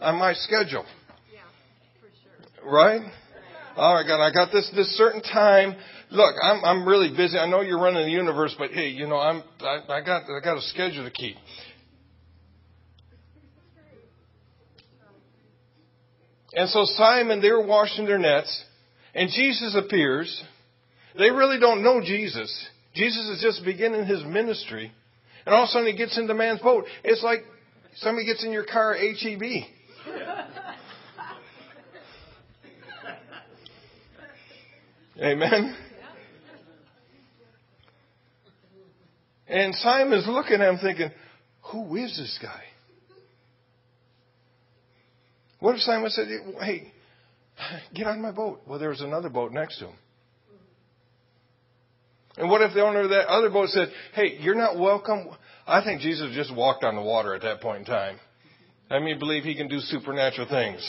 on 0.00 0.20
my 0.20 0.34
schedule. 0.34 0.84
Yeah, 1.32 1.40
for 2.00 2.60
sure. 2.62 2.72
Right? 2.72 3.00
All 3.74 3.94
right, 3.96 4.06
God, 4.06 4.24
I 4.24 4.32
got 4.32 4.52
this 4.52 4.70
this 4.76 4.86
certain 4.96 5.20
time. 5.20 5.74
Look, 6.12 6.36
I'm 6.44 6.64
I'm 6.64 6.86
really 6.86 7.08
busy. 7.16 7.36
I 7.36 7.50
know 7.50 7.60
you're 7.60 7.80
running 7.80 8.04
the 8.04 8.12
universe, 8.12 8.54
but 8.56 8.70
hey, 8.70 8.90
you 8.90 9.08
know, 9.08 9.18
I'm 9.18 9.42
I, 9.62 9.80
I 9.88 10.00
got 10.04 10.30
I 10.30 10.38
got 10.44 10.58
a 10.58 10.62
schedule 10.62 11.02
to 11.02 11.10
keep. 11.10 11.34
And 16.54 16.68
so 16.68 16.84
Simon, 16.84 17.40
they 17.40 17.50
were 17.50 17.66
washing 17.66 18.06
their 18.06 18.18
nets, 18.18 18.64
and 19.14 19.30
Jesus 19.30 19.74
appears. 19.76 20.42
They 21.18 21.30
really 21.30 21.58
don't 21.58 21.82
know 21.82 22.00
Jesus. 22.00 22.68
Jesus 22.94 23.28
is 23.28 23.42
just 23.42 23.64
beginning 23.64 24.06
his 24.06 24.24
ministry. 24.24 24.92
And 25.46 25.54
all 25.54 25.64
of 25.64 25.68
a 25.68 25.72
sudden 25.72 25.88
he 25.88 25.96
gets 25.96 26.16
in 26.18 26.26
the 26.26 26.34
man's 26.34 26.60
boat. 26.60 26.84
It's 27.02 27.22
like 27.22 27.40
somebody 27.96 28.26
gets 28.26 28.44
in 28.44 28.52
your 28.52 28.64
car 28.64 28.94
HEB. 28.94 29.42
Amen. 35.20 35.76
And 39.46 39.74
Simon's 39.76 40.26
looking 40.26 40.60
at 40.60 40.68
him 40.68 40.78
thinking, 40.78 41.10
who 41.72 41.96
is 41.96 42.16
this 42.16 42.38
guy? 42.42 42.62
What 45.64 45.76
if 45.76 45.80
Simon 45.80 46.10
said, 46.10 46.28
hey, 46.60 46.92
get 47.94 48.06
on 48.06 48.20
my 48.20 48.32
boat? 48.32 48.60
Well, 48.66 48.78
there 48.78 48.90
was 48.90 49.00
another 49.00 49.30
boat 49.30 49.50
next 49.50 49.78
to 49.78 49.86
him. 49.86 49.94
And 52.36 52.50
what 52.50 52.60
if 52.60 52.74
the 52.74 52.82
owner 52.82 53.00
of 53.00 53.08
that 53.08 53.28
other 53.28 53.48
boat 53.48 53.70
said, 53.70 53.88
hey, 54.12 54.36
you're 54.40 54.54
not 54.54 54.78
welcome? 54.78 55.30
I 55.66 55.82
think 55.82 56.02
Jesus 56.02 56.34
just 56.34 56.54
walked 56.54 56.84
on 56.84 56.96
the 56.96 57.00
water 57.00 57.34
at 57.34 57.40
that 57.40 57.62
point 57.62 57.78
in 57.78 57.84
time. 57.86 58.18
I 58.90 58.98
mean, 58.98 59.18
believe 59.18 59.44
he 59.44 59.54
can 59.54 59.68
do 59.68 59.80
supernatural 59.80 60.48
things. 60.50 60.86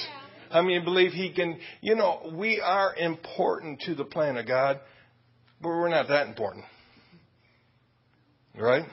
I 0.51 0.61
mean, 0.61 0.83
believe 0.83 1.13
he 1.13 1.31
can, 1.31 1.57
you 1.79 1.95
know, 1.95 2.33
we 2.35 2.59
are 2.59 2.93
important 2.97 3.79
to 3.85 3.95
the 3.95 4.03
plan 4.03 4.35
of 4.35 4.45
God, 4.45 4.81
but 5.61 5.69
we're 5.69 5.87
not 5.87 6.09
that 6.09 6.27
important. 6.27 6.65
Right? 8.59 8.83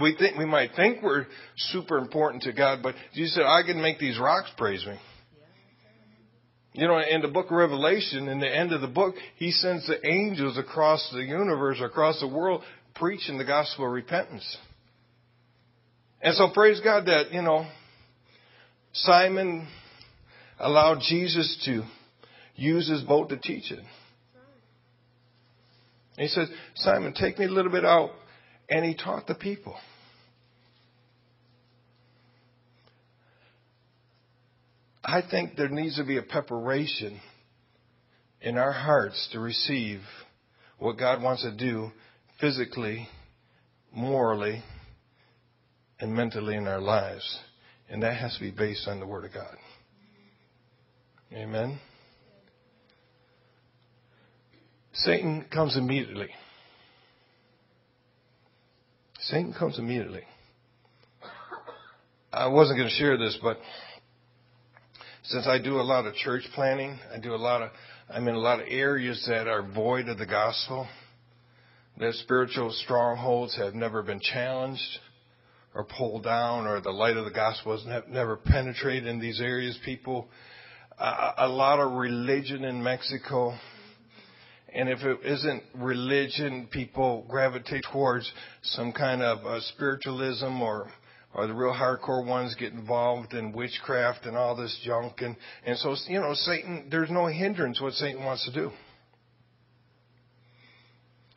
We 0.00 0.16
think 0.16 0.36
we 0.36 0.44
might 0.44 0.70
think 0.74 1.02
we're 1.02 1.26
super 1.56 1.98
important 1.98 2.42
to 2.44 2.52
God, 2.52 2.82
but 2.82 2.94
Jesus 3.14 3.34
said, 3.34 3.44
"I 3.44 3.62
can 3.62 3.80
make 3.80 3.98
these 3.98 4.18
rocks 4.18 4.50
praise 4.56 4.84
me." 4.84 4.98
You 6.72 6.88
know, 6.88 6.98
in 6.98 7.22
the 7.22 7.28
book 7.28 7.46
of 7.46 7.52
Revelation, 7.52 8.26
in 8.28 8.40
the 8.40 8.52
end 8.52 8.72
of 8.72 8.80
the 8.80 8.88
book, 8.88 9.14
he 9.36 9.52
sends 9.52 9.86
the 9.86 10.04
angels 10.04 10.58
across 10.58 11.08
the 11.12 11.22
universe, 11.22 11.80
across 11.80 12.18
the 12.18 12.26
world, 12.26 12.64
preaching 12.96 13.38
the 13.38 13.44
gospel 13.44 13.86
of 13.86 13.92
repentance. 13.92 14.56
And 16.20 16.34
so 16.34 16.48
praise 16.48 16.80
God 16.80 17.06
that, 17.06 17.32
you 17.32 17.42
know, 17.42 17.66
Simon 18.92 19.68
allowed 20.58 21.00
Jesus 21.00 21.56
to 21.66 21.84
use 22.56 22.88
his 22.88 23.02
boat 23.02 23.28
to 23.28 23.36
teach 23.36 23.70
it. 23.70 23.84
he 26.16 26.28
said, 26.28 26.48
Simon, 26.76 27.12
take 27.12 27.38
me 27.38 27.44
a 27.44 27.50
little 27.50 27.70
bit 27.70 27.84
out 27.84 28.10
and 28.68 28.84
he 28.84 28.94
taught 28.94 29.26
the 29.26 29.34
people. 29.34 29.76
I 35.04 35.20
think 35.30 35.56
there 35.56 35.68
needs 35.68 35.96
to 35.96 36.04
be 36.04 36.16
a 36.16 36.22
preparation 36.22 37.20
in 38.40 38.56
our 38.56 38.72
hearts 38.72 39.28
to 39.32 39.40
receive 39.40 40.00
what 40.78 40.98
God 40.98 41.22
wants 41.22 41.42
to 41.42 41.54
do 41.54 41.90
physically, 42.40 43.08
morally, 43.92 44.62
and 46.00 46.14
mentally 46.14 46.56
in 46.56 46.66
our 46.66 46.80
lives. 46.80 47.38
And 47.90 48.02
that 48.02 48.16
has 48.16 48.34
to 48.34 48.40
be 48.40 48.50
based 48.50 48.88
on 48.88 48.98
the 48.98 49.06
Word 49.06 49.26
of 49.26 49.34
God. 49.34 49.56
Amen. 51.32 51.78
Satan 54.94 55.44
comes 55.52 55.76
immediately. 55.76 56.30
Satan 59.28 59.54
comes 59.58 59.78
immediately. 59.78 60.22
I 62.30 62.48
wasn't 62.48 62.78
going 62.78 62.90
to 62.90 62.94
share 62.94 63.16
this, 63.16 63.38
but 63.42 63.58
since 65.22 65.46
I 65.46 65.58
do 65.58 65.80
a 65.80 65.82
lot 65.82 66.04
of 66.04 66.14
church 66.14 66.42
planning, 66.54 66.98
I 67.10 67.18
do 67.18 67.34
a 67.34 67.36
lot 67.36 67.62
of, 67.62 67.70
I'm 68.10 68.28
in 68.28 68.34
a 68.34 68.38
lot 68.38 68.60
of 68.60 68.66
areas 68.68 69.24
that 69.26 69.48
are 69.48 69.62
void 69.62 70.08
of 70.08 70.18
the 70.18 70.26
gospel. 70.26 70.86
That 71.98 72.12
spiritual 72.14 72.70
strongholds 72.84 73.56
have 73.56 73.74
never 73.74 74.02
been 74.02 74.20
challenged 74.20 74.98
or 75.74 75.84
pulled 75.84 76.24
down, 76.24 76.66
or 76.66 76.82
the 76.82 76.90
light 76.90 77.16
of 77.16 77.24
the 77.24 77.30
gospel 77.30 77.72
has 77.78 78.04
never 78.08 78.36
penetrated 78.36 79.06
in 79.06 79.20
these 79.20 79.40
areas. 79.40 79.78
People, 79.86 80.28
a 80.98 81.48
lot 81.48 81.80
of 81.80 81.92
religion 81.92 82.64
in 82.64 82.82
Mexico, 82.82 83.56
And 84.74 84.88
if 84.88 85.02
it 85.02 85.18
isn't 85.24 85.62
religion, 85.74 86.68
people 86.70 87.24
gravitate 87.28 87.84
towards 87.92 88.30
some 88.62 88.92
kind 88.92 89.22
of 89.22 89.46
uh, 89.46 89.60
spiritualism 89.60 90.60
or 90.60 90.88
or 91.32 91.48
the 91.48 91.54
real 91.54 91.72
hardcore 91.72 92.24
ones 92.24 92.54
get 92.58 92.72
involved 92.72 93.34
in 93.34 93.52
witchcraft 93.52 94.24
and 94.24 94.36
all 94.36 94.54
this 94.54 94.80
junk 94.84 95.20
and 95.20 95.36
and 95.66 95.76
so 95.78 95.96
you 96.06 96.20
know 96.20 96.32
Satan 96.34 96.86
there's 96.90 97.10
no 97.10 97.26
hindrance 97.26 97.80
what 97.80 97.92
Satan 97.94 98.24
wants 98.24 98.44
to 98.46 98.52
do. 98.52 98.70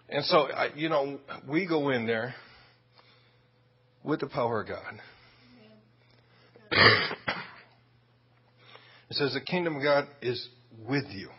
And 0.09 0.23
so 0.25 0.47
you 0.75 0.89
know 0.89 1.19
we 1.47 1.67
go 1.67 1.89
in 1.89 2.07
there 2.07 2.33
with 4.03 4.19
the 4.19 4.27
power 4.27 4.61
of 4.61 4.67
God. 4.67 4.99
it 6.71 7.17
says 9.11 9.33
the 9.33 9.41
kingdom 9.41 9.77
of 9.77 9.83
God 9.83 10.07
is 10.21 10.47
with 10.87 11.05
you. 11.09 11.29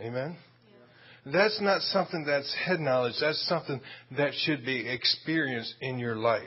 Amen. 0.00 0.36
That's 1.26 1.58
not 1.60 1.80
something 1.80 2.24
that's 2.26 2.54
head 2.66 2.80
knowledge. 2.80 3.14
That's 3.20 3.46
something 3.48 3.80
that 4.16 4.32
should 4.44 4.64
be 4.64 4.86
experienced 4.88 5.74
in 5.80 5.98
your 5.98 6.16
life. 6.16 6.42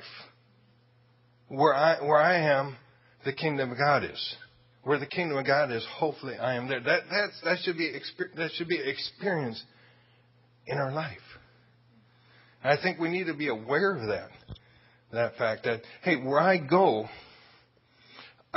Where 1.48 1.74
I, 1.74 2.00
where 2.06 2.22
I 2.22 2.60
am, 2.60 2.76
the 3.26 3.34
kingdom 3.34 3.72
of 3.72 3.78
God 3.78 4.04
is. 4.04 4.36
Where 4.84 5.00
the 5.00 5.08
kingdom 5.08 5.38
of 5.38 5.46
God 5.46 5.72
is, 5.72 5.86
hopefully 5.98 6.36
I 6.38 6.56
am 6.56 6.68
there. 6.68 6.80
That, 6.80 7.02
that's, 7.10 7.42
that 7.44 7.58
should 7.64 7.78
be, 7.78 7.92
that 8.36 8.52
should 8.54 8.68
be 8.68 8.80
experienced 8.84 9.64
in 10.68 10.78
our 10.78 10.92
life. 10.92 11.18
I 12.64 12.76
think 12.82 13.00
we 13.00 13.10
need 13.10 13.26
to 13.26 13.34
be 13.34 13.48
aware 13.48 13.96
of 13.96 14.08
that. 14.08 14.30
That 15.12 15.38
fact 15.38 15.64
that, 15.64 15.82
hey, 16.04 16.18
where 16.18 16.40
I 16.40 16.58
go, 16.58 17.08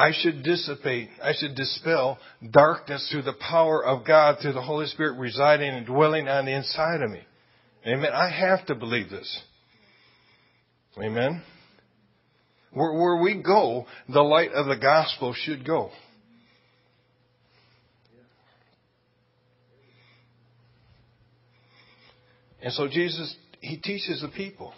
I 0.01 0.13
should 0.15 0.43
dissipate, 0.43 1.11
I 1.23 1.35
should 1.39 1.55
dispel 1.55 2.19
darkness 2.51 3.07
through 3.13 3.23
the 3.23 3.35
power 3.35 3.85
of 3.85 4.07
God, 4.07 4.39
through 4.41 4.55
the 4.55 4.63
Holy 4.63 4.87
Spirit 4.87 5.19
residing 5.19 5.69
and 5.69 5.85
dwelling 5.85 6.27
on 6.27 6.47
the 6.47 6.57
inside 6.57 7.03
of 7.03 7.11
me. 7.11 7.21
Amen. 7.87 8.11
I 8.15 8.31
have 8.31 8.65
to 8.69 8.75
believe 8.75 9.11
this. 9.11 9.43
Amen. 10.97 11.43
Where, 12.73 12.95
where 12.95 13.23
we 13.23 13.43
go, 13.43 13.85
the 14.09 14.23
light 14.23 14.53
of 14.53 14.67
the 14.67 14.77
gospel 14.77 15.35
should 15.35 15.67
go. 15.67 15.91
And 22.63 22.73
so 22.73 22.89
Jesus, 22.89 23.37
He 23.61 23.77
teaches 23.77 24.23
the 24.23 24.29
people. 24.29 24.73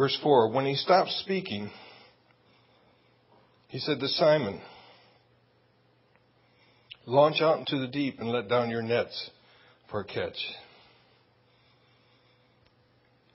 Verse 0.00 0.18
4 0.22 0.48
When 0.48 0.64
he 0.64 0.76
stopped 0.76 1.10
speaking, 1.10 1.70
he 3.68 3.78
said 3.78 4.00
to 4.00 4.08
Simon, 4.08 4.58
Launch 7.04 7.42
out 7.42 7.58
into 7.58 7.78
the 7.78 7.86
deep 7.86 8.18
and 8.18 8.30
let 8.30 8.48
down 8.48 8.70
your 8.70 8.80
nets 8.80 9.30
for 9.90 10.00
a 10.00 10.04
catch. 10.04 10.38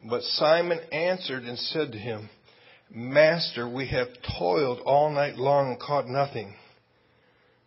But 0.09 0.23
Simon 0.23 0.79
answered 0.91 1.43
and 1.43 1.59
said 1.59 1.91
to 1.91 1.99
him, 1.99 2.31
Master, 2.89 3.69
we 3.69 3.87
have 3.89 4.07
toiled 4.39 4.79
all 4.87 5.11
night 5.11 5.35
long 5.35 5.67
and 5.69 5.79
caught 5.79 6.07
nothing. 6.07 6.55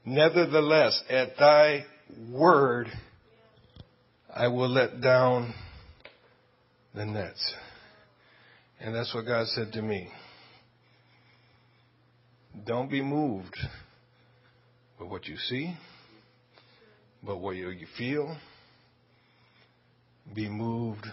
Nevertheless, 0.05 1.00
at 1.09 1.37
thy 1.38 1.85
word, 2.33 2.88
I 4.35 4.49
will 4.49 4.69
let 4.69 5.00
down 5.00 5.55
the 6.97 7.07
nets. 7.07 7.55
And 8.80 8.94
that's 8.94 9.12
what 9.14 9.26
God 9.26 9.47
said 9.49 9.73
to 9.73 9.82
me. 9.82 10.08
Don't 12.64 12.90
be 12.90 13.02
moved 13.02 13.56
by 14.99 15.04
what 15.04 15.26
you 15.26 15.37
see, 15.37 15.76
but 17.23 17.38
what 17.38 17.56
you 17.56 17.87
feel. 17.97 18.37
Be 20.34 20.49
moved 20.49 21.06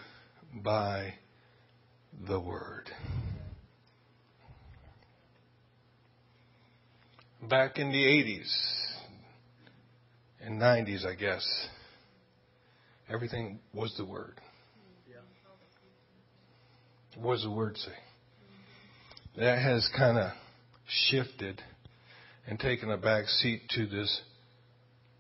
by 0.54 1.16
the 2.28 2.40
Word. 2.40 2.90
Back 7.50 7.78
in 7.78 7.92
the 7.92 8.04
80s 8.04 8.52
and 10.42 10.62
90s, 10.62 11.06
I 11.06 11.16
guess, 11.16 11.46
everything 13.10 13.60
was 13.74 13.94
the 13.98 14.06
Word. 14.06 14.40
What 17.20 17.36
does 17.36 17.44
the 17.44 17.52
word 17.52 17.78
say? 17.78 17.92
That 19.38 19.60
has 19.60 19.90
kind 19.98 20.18
of 20.18 20.32
shifted 21.10 21.62
and 22.48 22.60
taken 22.60 22.92
a 22.92 22.98
back 22.98 23.28
seat 23.28 23.62
to 23.76 23.86
this 23.88 24.22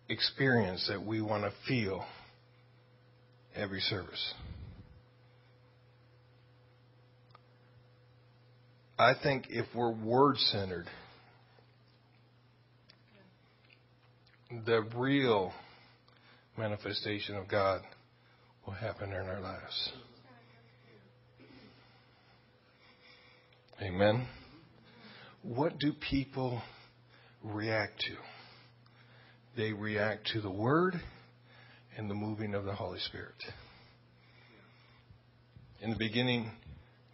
experience 0.10 0.88
that 0.90 1.04
we 1.04 1.22
want 1.22 1.44
to 1.44 1.52
feel 1.68 2.06
every 3.56 3.80
service. 3.80 4.34
I 8.98 9.14
think 9.22 9.48
if 9.50 9.66
we're 9.76 9.92
word 9.92 10.38
centered, 10.38 10.88
the 14.66 14.86
real 14.96 15.52
manifestation 16.58 17.36
of 17.36 17.50
God 17.50 17.82
will 18.66 18.74
happen 18.74 19.10
in 19.10 19.18
our 19.18 19.42
lives. 19.42 19.92
Amen. 23.82 24.26
What 25.42 25.80
do 25.80 25.92
people 26.10 26.62
react 27.44 28.00
to? 28.00 28.16
They 29.58 29.74
react 29.74 30.30
to 30.34 30.40
the 30.40 30.50
Word 30.50 30.96
and 31.98 32.10
the 32.10 32.16
moving 32.16 32.56
of 32.56 32.64
the 32.64 32.74
Holy 32.74 33.00
Spirit. 33.00 33.36
In 35.82 35.90
the 35.90 35.98
beginning, 35.98 36.52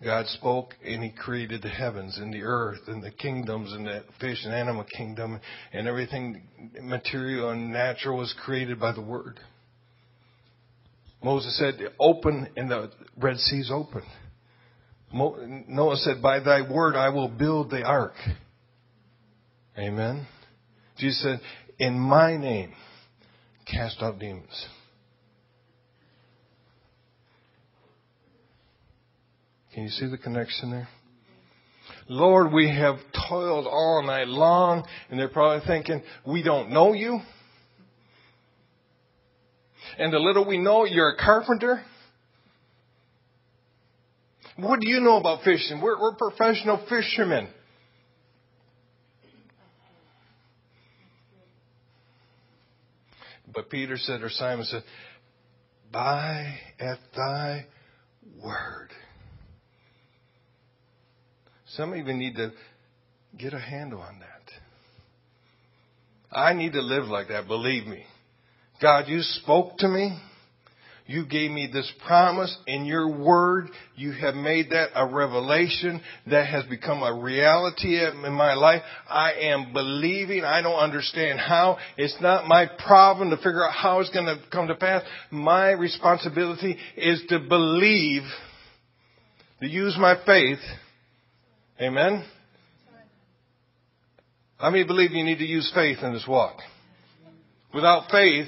God 0.03 0.27
spoke 0.27 0.75
and 0.85 1.03
He 1.03 1.09
created 1.09 1.63
the 1.63 1.69
heavens 1.69 2.19
and 2.19 2.31
the 2.31 2.43
earth 2.43 2.81
and 2.87 3.03
the 3.03 3.11
kingdoms 3.11 3.73
and 3.73 3.87
the 3.87 4.03
fish 4.19 4.45
and 4.45 4.53
animal 4.53 4.83
kingdom 4.83 5.39
and 5.73 5.87
everything 5.87 6.43
material 6.79 7.49
and 7.49 7.73
natural 7.73 8.17
was 8.17 8.35
created 8.45 8.79
by 8.79 8.91
the 8.91 9.01
Word. 9.01 9.39
Moses 11.23 11.57
said, 11.57 11.79
open 11.99 12.49
and 12.55 12.69
the 12.69 12.91
Red 13.17 13.37
Sea's 13.37 13.71
open. 13.73 14.03
Noah 15.13 15.97
said, 15.97 16.21
By 16.21 16.39
thy 16.39 16.61
word 16.61 16.95
I 16.95 17.09
will 17.09 17.27
build 17.27 17.69
the 17.69 17.83
ark. 17.83 18.13
Amen. 19.77 20.27
Jesus 20.97 21.21
said, 21.21 21.41
In 21.79 21.99
my 21.99 22.37
name, 22.37 22.73
cast 23.69 24.01
out 24.01 24.19
demons. 24.19 24.67
Can 29.73 29.83
you 29.83 29.89
see 29.89 30.07
the 30.07 30.17
connection 30.17 30.71
there? 30.71 30.89
Lord, 32.07 32.51
we 32.51 32.69
have 32.69 32.97
toiled 33.29 33.67
all 33.67 34.03
night 34.05 34.27
long, 34.27 34.85
and 35.09 35.19
they're 35.19 35.29
probably 35.29 35.65
thinking, 35.65 36.03
we 36.25 36.43
don't 36.43 36.71
know 36.71 36.93
you. 36.93 37.19
And 39.97 40.11
the 40.11 40.19
little 40.19 40.45
we 40.45 40.57
know, 40.57 40.85
you're 40.85 41.11
a 41.11 41.17
carpenter. 41.17 41.83
What 44.57 44.79
do 44.79 44.89
you 44.89 44.99
know 44.99 45.17
about 45.17 45.43
fishing? 45.43 45.81
We're, 45.81 45.99
we're 45.99 46.15
professional 46.15 46.85
fishermen. 46.89 47.47
But 53.53 53.69
Peter 53.69 53.97
said, 53.97 54.21
or 54.21 54.29
Simon 54.29 54.65
said, 54.65 54.83
By 55.91 56.55
at 56.79 56.99
thy 57.15 57.65
word. 58.41 58.89
Some 61.75 61.95
even 61.95 62.19
need 62.19 62.35
to 62.35 62.51
get 63.37 63.53
a 63.53 63.59
handle 63.59 64.01
on 64.01 64.19
that. 64.19 64.27
I 66.35 66.53
need 66.53 66.73
to 66.73 66.81
live 66.81 67.05
like 67.05 67.27
that, 67.29 67.47
believe 67.47 67.87
me. 67.87 68.03
God, 68.81 69.07
you 69.07 69.21
spoke 69.21 69.77
to 69.79 69.87
me. 69.87 70.17
You 71.11 71.25
gave 71.25 71.51
me 71.51 71.67
this 71.71 71.91
promise 72.07 72.55
in 72.67 72.85
your 72.85 73.09
word. 73.09 73.67
You 73.97 74.13
have 74.13 74.33
made 74.33 74.69
that 74.69 74.91
a 74.95 75.05
revelation 75.05 76.01
that 76.27 76.47
has 76.47 76.63
become 76.69 77.03
a 77.03 77.21
reality 77.21 77.99
in 77.99 78.31
my 78.31 78.53
life. 78.53 78.81
I 79.09 79.33
am 79.33 79.73
believing. 79.73 80.45
I 80.45 80.61
don't 80.61 80.79
understand 80.79 81.37
how. 81.37 81.79
It's 81.97 82.15
not 82.21 82.47
my 82.47 82.65
problem 82.87 83.29
to 83.31 83.35
figure 83.35 83.67
out 83.67 83.73
how 83.73 83.99
it's 83.99 84.09
going 84.11 84.25
to 84.25 84.39
come 84.53 84.69
to 84.69 84.75
pass. 84.75 85.03
My 85.31 85.71
responsibility 85.71 86.77
is 86.95 87.21
to 87.27 87.39
believe, 87.39 88.23
to 89.59 89.67
use 89.67 89.97
my 89.99 90.15
faith. 90.25 90.59
Amen. 91.81 92.23
How 94.57 94.69
many 94.69 94.85
believe 94.85 95.11
you 95.11 95.25
need 95.25 95.39
to 95.39 95.45
use 95.45 95.69
faith 95.75 95.97
in 96.03 96.13
this 96.13 96.25
walk? 96.25 96.55
Without 97.73 98.09
faith, 98.09 98.47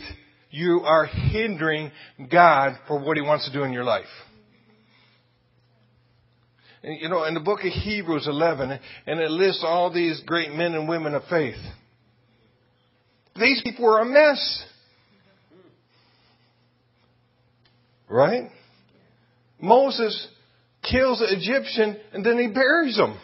you 0.53 0.81
are 0.85 1.07
hindering 1.07 1.91
God 2.31 2.77
for 2.87 3.03
what 3.03 3.17
He 3.17 3.23
wants 3.23 3.47
to 3.47 3.51
do 3.51 3.63
in 3.63 3.73
your 3.73 3.83
life. 3.83 4.05
you 6.83 7.09
know, 7.09 7.23
in 7.23 7.33
the 7.33 7.39
book 7.39 7.61
of 7.61 7.71
Hebrews 7.71 8.27
11, 8.27 8.79
and 9.07 9.19
it 9.19 9.31
lists 9.31 9.63
all 9.65 9.91
these 9.91 10.21
great 10.27 10.51
men 10.51 10.75
and 10.75 10.87
women 10.87 11.15
of 11.15 11.23
faith. 11.27 11.57
These 13.35 13.63
people 13.63 13.85
were 13.85 13.99
a 13.99 14.05
mess. 14.05 14.65
Right? 18.07 18.51
Moses 19.59 20.27
kills 20.87 21.19
an 21.19 21.29
Egyptian 21.31 21.97
and 22.13 22.23
then 22.23 22.37
he 22.37 22.53
buries 22.53 22.95
him. 22.95 23.17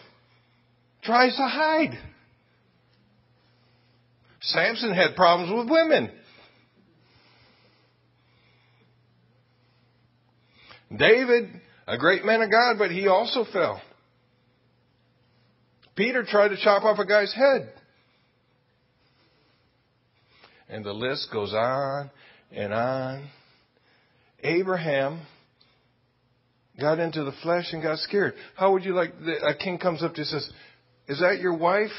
Tries 1.04 1.36
to 1.36 1.42
hide. 1.42 1.96
Samson 4.40 4.92
had 4.92 5.14
problems 5.14 5.52
with 5.56 5.70
women. 5.70 6.10
David, 10.96 11.48
a 11.86 11.98
great 11.98 12.24
man 12.24 12.42
of 12.42 12.50
God, 12.50 12.76
but 12.78 12.90
he 12.90 13.06
also 13.06 13.44
fell. 13.52 13.80
Peter 15.96 16.24
tried 16.24 16.48
to 16.48 16.56
chop 16.56 16.84
off 16.84 16.98
a 16.98 17.06
guy's 17.06 17.32
head. 17.34 17.72
And 20.68 20.84
the 20.84 20.92
list 20.92 21.28
goes 21.32 21.52
on 21.52 22.10
and 22.52 22.72
on. 22.72 23.28
Abraham 24.42 25.20
got 26.80 26.98
into 26.98 27.24
the 27.24 27.32
flesh 27.42 27.66
and 27.72 27.82
got 27.82 27.98
scared. 27.98 28.34
How 28.56 28.72
would 28.72 28.84
you 28.84 28.94
like, 28.94 29.12
a 29.42 29.54
king 29.54 29.78
comes 29.78 30.02
up 30.02 30.14
to 30.14 30.20
you 30.20 30.26
and 30.30 30.42
says, 30.42 30.50
Is 31.08 31.20
that 31.20 31.40
your 31.40 31.54
wife? 31.54 31.90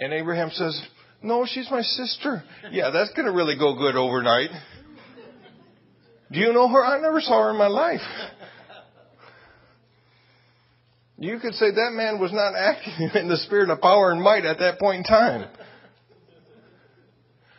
And 0.00 0.12
Abraham 0.12 0.50
says, 0.50 0.80
No, 1.22 1.44
she's 1.46 1.68
my 1.70 1.82
sister. 1.82 2.42
Yeah, 2.70 2.90
that's 2.90 3.12
going 3.12 3.26
to 3.26 3.32
really 3.32 3.58
go 3.58 3.76
good 3.76 3.96
overnight. 3.96 4.50
Do 6.30 6.40
you 6.40 6.52
know 6.52 6.68
her? 6.68 6.84
I 6.84 7.00
never 7.00 7.20
saw 7.20 7.44
her 7.44 7.50
in 7.50 7.56
my 7.56 7.68
life. 7.68 8.00
You 11.18 11.40
could 11.40 11.54
say 11.54 11.70
that 11.70 11.90
man 11.92 12.20
was 12.20 12.32
not 12.32 12.54
acting 12.54 13.10
in 13.20 13.28
the 13.28 13.38
spirit 13.38 13.70
of 13.70 13.80
power 13.80 14.12
and 14.12 14.22
might 14.22 14.44
at 14.44 14.58
that 14.58 14.78
point 14.78 14.98
in 14.98 15.04
time. 15.04 15.48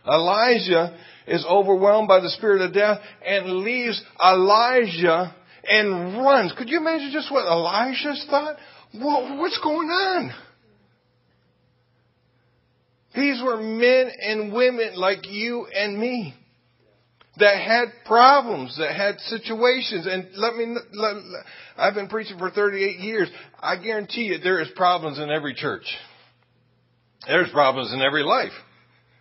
Elijah 0.07 0.97
is 1.27 1.45
overwhelmed 1.47 2.07
by 2.07 2.19
the 2.19 2.29
spirit 2.29 2.61
of 2.61 2.73
death 2.73 2.99
and 3.25 3.57
leaves 3.57 4.01
Elijah 4.23 5.35
and 5.67 6.17
runs. 6.17 6.53
Could 6.57 6.69
you 6.69 6.79
imagine 6.79 7.11
just 7.11 7.31
what 7.31 7.45
Elijah's 7.45 8.25
thought? 8.29 8.55
what's 8.93 9.59
going 9.61 9.89
on? 9.89 10.33
These 13.13 13.41
were 13.43 13.57
men 13.57 14.09
and 14.21 14.53
women 14.53 14.95
like 14.95 15.27
you 15.27 15.67
and 15.67 15.99
me 15.99 16.33
that 17.39 17.57
had 17.57 18.05
problems, 18.05 18.77
that 18.77 18.95
had 18.95 19.19
situations. 19.21 20.07
And 20.07 20.27
let 20.35 20.55
me, 20.55 20.75
let, 20.93 21.15
I've 21.77 21.93
been 21.93 22.07
preaching 22.07 22.37
for 22.37 22.49
38 22.49 22.99
years. 22.99 23.29
I 23.59 23.77
guarantee 23.81 24.23
you 24.23 24.37
there 24.39 24.61
is 24.61 24.69
problems 24.75 25.19
in 25.19 25.29
every 25.29 25.53
church. 25.53 25.85
There's 27.27 27.49
problems 27.51 27.93
in 27.93 28.01
every 28.01 28.23
life. 28.23 28.51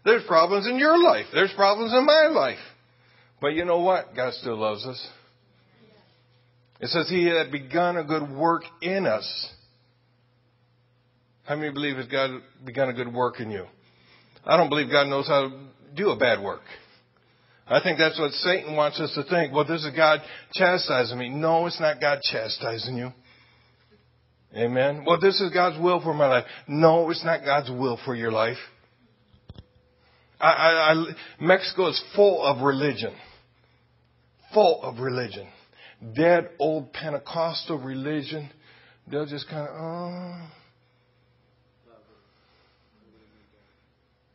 There's 0.04 0.24
problems 0.26 0.66
in 0.66 0.78
your 0.78 1.02
life. 1.02 1.26
There's 1.32 1.52
problems 1.54 1.92
in 1.92 2.06
my 2.06 2.28
life. 2.32 2.58
But 3.40 3.54
you 3.54 3.64
know 3.64 3.80
what? 3.80 4.14
God 4.14 4.32
still 4.34 4.56
loves 4.56 4.84
us. 4.86 5.08
It 6.80 6.88
says 6.88 7.08
He 7.08 7.26
had 7.26 7.50
begun 7.50 7.96
a 7.96 8.04
good 8.04 8.30
work 8.30 8.62
in 8.80 9.06
us. 9.06 9.48
How 11.44 11.56
many 11.56 11.72
believe 11.72 11.96
has 11.96 12.06
God 12.06 12.42
begun 12.64 12.88
a 12.88 12.92
good 12.92 13.12
work 13.12 13.40
in 13.40 13.50
you? 13.50 13.64
I 14.44 14.56
don't 14.56 14.68
believe 14.68 14.90
God 14.90 15.08
knows 15.08 15.26
how 15.26 15.48
to 15.48 15.60
do 15.96 16.10
a 16.10 16.16
bad 16.16 16.42
work. 16.42 16.60
I 17.70 17.80
think 17.82 17.98
that's 17.98 18.18
what 18.18 18.32
Satan 18.32 18.76
wants 18.76 18.98
us 18.98 19.12
to 19.14 19.24
think. 19.24 19.52
Well, 19.52 19.66
this 19.66 19.84
is 19.84 19.94
God 19.94 20.20
chastising 20.52 21.18
me. 21.18 21.28
No, 21.28 21.66
it's 21.66 21.80
not 21.80 22.00
God 22.00 22.20
chastising 22.22 22.96
you. 22.96 23.12
Amen. 24.56 25.04
Well, 25.06 25.20
this 25.20 25.40
is 25.40 25.50
God's 25.52 25.78
will 25.78 26.00
for 26.00 26.14
my 26.14 26.26
life. 26.26 26.44
No, 26.66 27.10
it's 27.10 27.24
not 27.24 27.44
God's 27.44 27.70
will 27.70 27.98
for 28.04 28.14
your 28.14 28.32
life. 28.32 28.56
I, 30.40 30.50
I, 30.50 30.92
I, 30.92 31.04
Mexico 31.40 31.88
is 31.88 32.02
full 32.16 32.42
of 32.42 32.62
religion. 32.62 33.14
Full 34.54 34.80
of 34.82 35.00
religion. 35.00 35.48
Dead 36.16 36.48
old 36.58 36.92
Pentecostal 36.94 37.78
religion. 37.78 38.48
They'll 39.10 39.26
just 39.26 39.48
kind 39.48 39.68
of, 39.68 39.74
oh. 39.76 40.48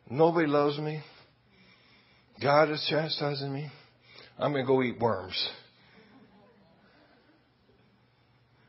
Nobody 0.10 0.46
loves 0.46 0.78
me. 0.78 1.02
God 2.44 2.70
is 2.70 2.86
chastising 2.90 3.52
me. 3.54 3.70
I'm 4.38 4.52
going 4.52 4.66
to 4.66 4.68
go 4.68 4.84
eat 4.84 5.00
worms. 5.00 5.50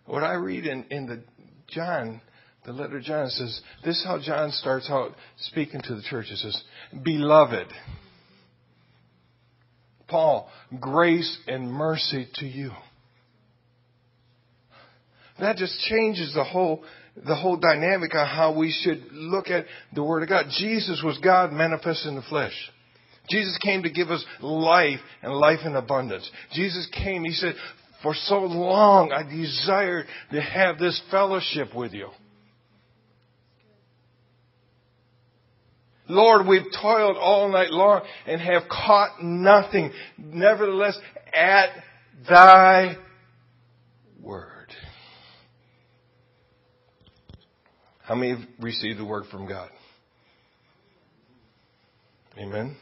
What 0.07 0.23
I 0.23 0.35
read 0.35 0.65
in, 0.65 0.85
in 0.91 1.07
the 1.07 1.23
John 1.69 2.21
the 2.65 2.73
letter 2.73 2.97
of 2.97 3.03
John 3.03 3.29
says, 3.29 3.61
this 3.85 3.99
is 3.99 4.05
how 4.05 4.19
John 4.19 4.51
starts 4.51 4.89
out 4.89 5.13
speaking 5.39 5.81
to 5.83 5.95
the 5.95 6.03
church. 6.03 6.27
It 6.31 6.39
says, 6.39 6.63
Beloved, 7.03 7.67
Paul, 10.09 10.49
grace 10.81 11.39
and 11.47 11.71
mercy 11.71 12.27
to 12.37 12.47
you. 12.47 12.71
That 15.41 15.57
just 15.57 15.79
changes 15.81 16.33
the 16.33 16.45
whole, 16.45 16.85
the 17.17 17.35
whole 17.35 17.57
dynamic 17.57 18.15
of 18.15 18.29
how 18.29 18.57
we 18.57 18.73
should 18.73 19.13
look 19.13 19.49
at 19.49 19.67
the 19.95 20.03
Word 20.03 20.23
of 20.23 20.29
God. 20.29 20.47
Jesus 20.59 21.03
was 21.05 21.19
God 21.19 21.53
manifest 21.53 22.07
in 22.07 22.15
the 22.15 22.23
flesh. 22.23 22.55
Jesus 23.29 23.57
came 23.63 23.83
to 23.83 23.91
give 23.91 24.11
us 24.11 24.25
life 24.41 25.01
and 25.23 25.33
life 25.33 25.61
in 25.65 25.75
abundance. 25.77 26.31
Jesus 26.53 26.87
came, 26.93 27.25
He 27.25 27.33
said, 27.33 27.55
for 28.03 28.15
so 28.15 28.41
long 28.41 29.13
I 29.13 29.23
desired 29.23 30.07
to 30.31 30.41
have 30.41 30.79
this 30.79 31.01
fellowship 31.11 31.75
with 31.75 31.93
you. 31.93 32.09
Lord, 36.07 36.47
we've 36.47 36.71
toiled 36.83 37.17
all 37.17 37.49
night 37.51 37.71
long 37.71 38.03
and 38.27 38.41
have 38.41 38.65
caught 38.69 39.23
nothing. 39.23 39.91
Nevertheless, 40.19 40.99
at 41.35 41.71
thy 42.29 42.97
word. 44.21 44.69
How 48.03 48.15
many 48.15 48.37
have 48.37 48.47
received 48.61 48.99
the 48.99 49.05
word 49.05 49.25
from 49.31 49.49
God? 49.49 49.71
Amen. 52.37 52.77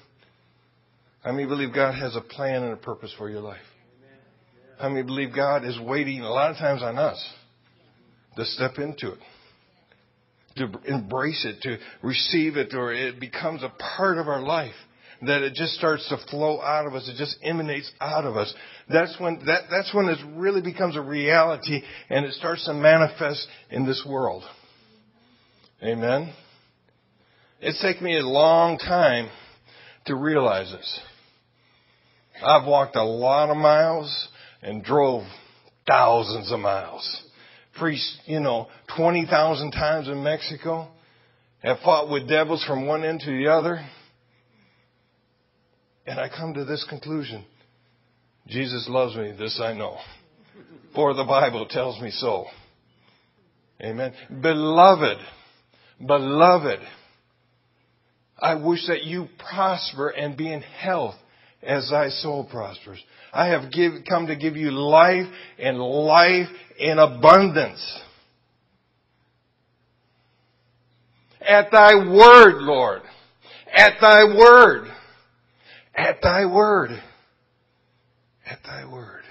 How 1.22 1.32
many 1.32 1.46
believe 1.46 1.74
God 1.74 1.92
has 1.94 2.16
a 2.16 2.20
plan 2.20 2.62
and 2.62 2.72
a 2.72 2.76
purpose 2.76 3.14
for 3.16 3.30
your 3.30 3.40
life? 3.40 3.62
How 4.78 4.88
many 4.88 5.02
believe 5.02 5.34
God 5.34 5.64
is 5.64 5.78
waiting 5.78 6.22
a 6.22 6.30
lot 6.30 6.50
of 6.50 6.56
times 6.56 6.82
on 6.82 6.98
us 6.98 7.24
to 8.36 8.44
step 8.44 8.78
into 8.78 9.12
it? 9.12 9.18
to 10.56 10.70
embrace 10.86 11.44
it, 11.44 11.60
to 11.62 11.78
receive 12.02 12.56
it, 12.56 12.74
or 12.74 12.92
it 12.92 13.20
becomes 13.20 13.62
a 13.62 13.72
part 13.96 14.18
of 14.18 14.28
our 14.28 14.42
life. 14.42 14.74
That 15.24 15.42
it 15.42 15.54
just 15.54 15.74
starts 15.74 16.08
to 16.08 16.16
flow 16.30 16.60
out 16.60 16.84
of 16.84 16.94
us. 16.94 17.08
It 17.08 17.16
just 17.16 17.36
emanates 17.44 17.90
out 18.00 18.24
of 18.24 18.36
us. 18.36 18.52
That's 18.88 19.14
when 19.20 19.38
that, 19.46 19.62
that's 19.70 19.94
when 19.94 20.08
it 20.08 20.18
really 20.34 20.60
becomes 20.60 20.96
a 20.96 21.00
reality 21.00 21.80
and 22.10 22.24
it 22.24 22.32
starts 22.34 22.64
to 22.66 22.74
manifest 22.74 23.46
in 23.70 23.86
this 23.86 24.04
world. 24.08 24.42
Amen. 25.80 26.34
It's 27.60 27.80
taken 27.80 28.04
me 28.04 28.18
a 28.18 28.26
long 28.26 28.78
time 28.78 29.30
to 30.06 30.16
realize 30.16 30.72
this. 30.72 31.00
I've 32.44 32.66
walked 32.66 32.96
a 32.96 33.04
lot 33.04 33.50
of 33.50 33.56
miles 33.56 34.28
and 34.62 34.84
drove 34.84 35.24
thousands 35.86 36.52
of 36.52 36.60
miles 36.60 37.22
preached, 37.78 38.04
you 38.26 38.40
know, 38.40 38.68
20,000 38.96 39.70
times 39.70 40.08
in 40.08 40.22
Mexico, 40.22 40.88
have 41.62 41.78
fought 41.84 42.10
with 42.10 42.28
devils 42.28 42.64
from 42.66 42.86
one 42.86 43.04
end 43.04 43.20
to 43.20 43.30
the 43.30 43.50
other. 43.50 43.84
And 46.06 46.18
I 46.18 46.28
come 46.28 46.54
to 46.54 46.64
this 46.64 46.84
conclusion. 46.88 47.44
Jesus 48.48 48.86
loves 48.88 49.14
me, 49.16 49.32
this 49.38 49.60
I 49.62 49.72
know. 49.72 49.96
For 50.94 51.14
the 51.14 51.24
Bible 51.24 51.66
tells 51.66 52.00
me 52.00 52.10
so. 52.10 52.46
Amen. 53.80 54.12
Beloved, 54.42 55.18
beloved, 56.04 56.80
I 58.38 58.56
wish 58.56 58.86
that 58.88 59.04
you 59.04 59.28
prosper 59.50 60.08
and 60.08 60.36
be 60.36 60.52
in 60.52 60.60
health 60.60 61.14
as 61.62 61.88
thy 61.90 62.08
soul 62.08 62.44
prospers. 62.50 63.02
I 63.32 63.48
have 63.48 63.72
give, 63.72 63.92
come 64.08 64.26
to 64.26 64.36
give 64.36 64.56
you 64.56 64.70
life 64.70 65.26
and 65.58 65.78
life 65.78 66.48
in 66.78 66.98
abundance. 66.98 68.00
At 71.40 71.70
thy 71.70 71.94
word, 71.94 72.62
Lord. 72.62 73.02
At 73.72 73.94
thy 74.00 74.24
word. 74.24 74.88
At 75.94 76.16
thy 76.22 76.46
word. 76.46 76.90
At 78.46 78.58
thy 78.64 78.90
word. 78.90 79.22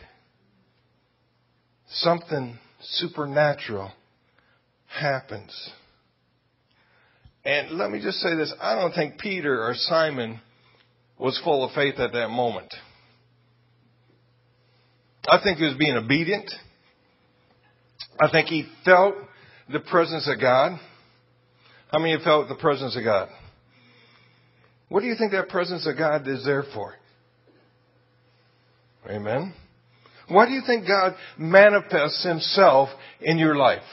Something 1.94 2.58
supernatural 2.82 3.92
happens. 4.88 5.72
And 7.44 7.78
let 7.78 7.92
me 7.92 8.02
just 8.02 8.18
say 8.18 8.36
this. 8.36 8.54
I 8.62 8.76
don't 8.76 8.94
think 8.94 9.20
Peter 9.20 9.64
or 9.64 9.74
Simon 9.76 10.40
was 11.22 11.40
full 11.44 11.64
of 11.64 11.72
faith 11.74 12.00
at 12.00 12.14
that 12.14 12.30
moment. 12.30 12.74
I 15.28 15.40
think 15.42 15.60
he 15.60 15.66
was 15.66 15.76
being 15.78 15.96
obedient. 15.96 16.52
I 18.20 18.30
think 18.32 18.48
he 18.48 18.66
felt 18.84 19.14
the 19.72 19.80
presence 19.80 20.28
of 20.28 20.42
God. 20.42 20.80
How 21.92 22.00
many 22.00 22.18
felt 22.24 22.50
the 22.50 22.56
presence 22.56 22.98
of 22.98 23.04
God? 23.04 23.30
What 24.90 25.02
do 25.02 25.06
you 25.06 25.16
think 25.16 25.32
that 25.34 25.48
presence 25.50 25.88
of 25.88 25.96
God 25.96 26.28
is 26.28 26.44
there 26.44 26.64
for? 26.74 26.96
Amen. 29.08 29.54
Why 30.28 30.48
do 30.48 30.54
you 30.54 30.62
think 30.66 30.88
God 30.88 31.14
manifests 31.38 32.26
himself 32.26 32.90
in 33.20 33.38
your 33.38 33.56
life? 33.56 33.84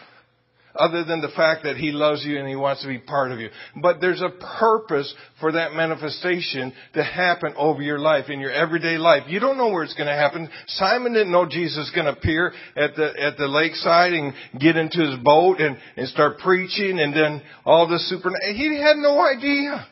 Other 0.74 1.02
than 1.04 1.20
the 1.20 1.30
fact 1.34 1.64
that 1.64 1.76
he 1.76 1.92
loves 1.92 2.24
you 2.24 2.38
and 2.38 2.46
he 2.46 2.54
wants 2.54 2.82
to 2.82 2.88
be 2.88 2.98
part 2.98 3.32
of 3.32 3.40
you. 3.40 3.48
But 3.80 4.00
there's 4.00 4.22
a 4.22 4.30
purpose 4.58 5.12
for 5.40 5.52
that 5.52 5.72
manifestation 5.72 6.72
to 6.94 7.02
happen 7.02 7.54
over 7.56 7.82
your 7.82 7.98
life, 7.98 8.28
in 8.28 8.38
your 8.38 8.52
everyday 8.52 8.98
life. 8.98 9.24
You 9.28 9.40
don't 9.40 9.56
know 9.56 9.68
where 9.68 9.82
it's 9.82 9.94
going 9.94 10.08
to 10.08 10.14
happen. 10.14 10.48
Simon 10.66 11.14
didn't 11.14 11.32
know 11.32 11.46
Jesus 11.48 11.78
was 11.78 11.92
going 11.94 12.06
to 12.06 12.12
appear 12.12 12.52
at 12.76 12.94
the, 12.96 13.12
at 13.18 13.38
the 13.38 13.48
lakeside 13.48 14.12
and 14.12 14.34
get 14.60 14.76
into 14.76 15.00
his 15.00 15.18
boat 15.24 15.60
and, 15.60 15.78
and 15.96 16.06
start 16.08 16.38
preaching 16.38 16.98
and 17.00 17.14
then 17.14 17.42
all 17.64 17.88
the 17.88 17.98
super, 17.98 18.30
he 18.52 18.80
had 18.80 18.96
no 18.96 19.20
idea. 19.20 19.86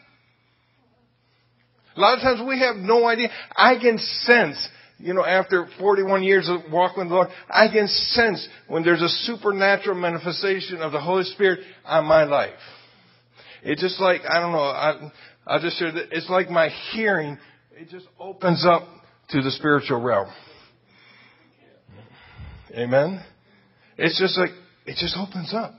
A 1.97 2.01
lot 2.01 2.19
of 2.19 2.21
times 2.21 2.47
we 2.47 2.61
have 2.61 2.77
no 2.77 3.07
idea. 3.07 3.31
I 3.57 3.77
can 3.81 3.99
sense 3.99 4.69
you 4.99 5.13
know, 5.13 5.25
after 5.25 5.69
41 5.79 6.23
years 6.23 6.49
of 6.49 6.73
walking 6.73 7.05
with 7.05 7.09
the 7.09 7.15
Lord, 7.15 7.29
I 7.51 7.69
can 7.69 7.87
sense 7.87 8.47
when 8.67 8.83
there's 8.83 9.03
a 9.03 9.09
supernatural 9.09 9.97
manifestation 9.97 10.81
of 10.81 10.93
the 10.93 11.01
Holy 11.01 11.25
Spirit 11.25 11.61
on 11.85 12.07
my 12.07 12.25
life. 12.25 12.55
It's 13.63 13.81
just 13.81 14.01
like, 14.01 14.23
I 14.29 14.41
don't 14.41 14.53
know, 14.53 14.59
I, 14.59 15.11
I 15.47 15.61
just 15.61 15.79
share 15.79 15.93
that 15.93 16.13
it's 16.13 16.31
like 16.31 16.49
my 16.49 16.71
hearing, 16.93 17.39
it 17.79 17.91
just 17.91 18.07
opens 18.19 18.65
up 18.65 18.85
to 19.31 19.43
the 19.43 19.51
spiritual 19.51 20.01
realm. 20.01 20.33
Amen? 22.73 23.23
It's 23.99 24.19
just 24.19 24.39
like, 24.39 24.51
it 24.87 24.97
just 24.99 25.17
opens 25.17 25.53
up. 25.53 25.75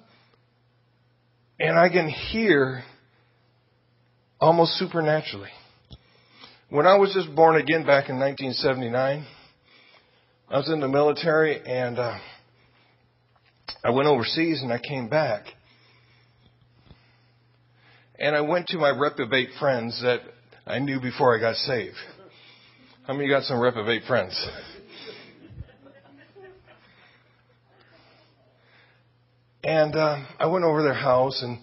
And 1.60 1.77
I 1.77 1.89
can 1.89 2.08
hear 2.08 2.84
almost 4.39 4.73
supernaturally. 4.73 5.49
When 6.69 6.86
I 6.86 6.95
was 6.95 7.13
just 7.13 7.34
born 7.34 7.56
again 7.56 7.86
back 7.86 8.10
in 8.10 8.19
1979, 8.19 9.25
I 10.49 10.58
was 10.58 10.69
in 10.69 10.82
the 10.82 10.89
military 10.89 11.62
and 11.65 11.97
uh, 11.97 12.17
I 13.86 13.91
went 13.91 14.10
overseas 14.10 14.62
and 14.62 14.73
I 14.73 14.77
came 14.77 15.08
back. 15.08 15.45
And 18.19 18.36
I 18.36 18.41
went 18.41 18.67
to 18.67 18.77
my 18.77 18.89
reprobate 18.89 19.51
friends 19.58 20.01
that 20.01 20.19
I 20.65 20.80
knew 20.80 20.99
before 20.99 21.38
I 21.38 21.39
got 21.39 21.56
saved. 21.56 21.95
How 23.06 23.13
many 23.13 23.30
got 23.30 23.43
some 23.43 23.62
reprobate 23.62 24.03
friends? 24.03 24.36
And 29.63 29.95
uh, 29.95 30.25
I 30.38 30.47
went 30.47 30.65
over 30.65 30.84
their 30.84 30.93
house 30.93 31.41
and 31.41 31.60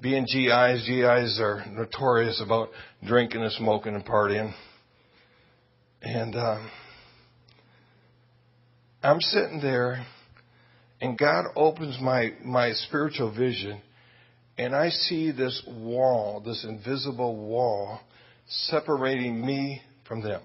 being 0.00 0.24
GIs, 0.24 0.86
GIs 0.86 1.40
are 1.40 1.64
notorious 1.70 2.40
about 2.44 2.68
drinking 3.06 3.42
and 3.42 3.52
smoking 3.52 3.94
and 3.94 4.04
partying. 4.04 4.52
And 6.02 6.36
um, 6.36 6.70
I'm 9.02 9.20
sitting 9.20 9.60
there, 9.60 10.04
and 11.00 11.16
God 11.16 11.46
opens 11.56 11.98
my, 12.00 12.32
my 12.44 12.72
spiritual 12.72 13.34
vision, 13.34 13.80
and 14.58 14.74
I 14.74 14.90
see 14.90 15.32
this 15.32 15.62
wall, 15.66 16.42
this 16.44 16.64
invisible 16.64 17.36
wall, 17.36 18.00
separating 18.48 19.44
me 19.44 19.82
from 20.06 20.22
them. 20.22 20.42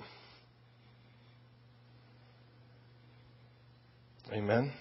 Amen 4.33 4.71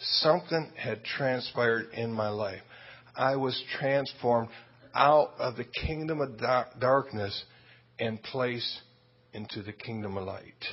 something 0.00 0.70
had 0.76 1.04
transpired 1.04 1.90
in 1.92 2.12
my 2.12 2.28
life. 2.28 2.62
I 3.16 3.36
was 3.36 3.60
transformed 3.78 4.48
out 4.94 5.32
of 5.38 5.56
the 5.56 5.64
kingdom 5.64 6.20
of 6.20 6.38
darkness 6.80 7.44
and 7.98 8.22
placed 8.22 8.80
into 9.32 9.62
the 9.62 9.72
kingdom 9.72 10.16
of 10.16 10.24
light. 10.24 10.64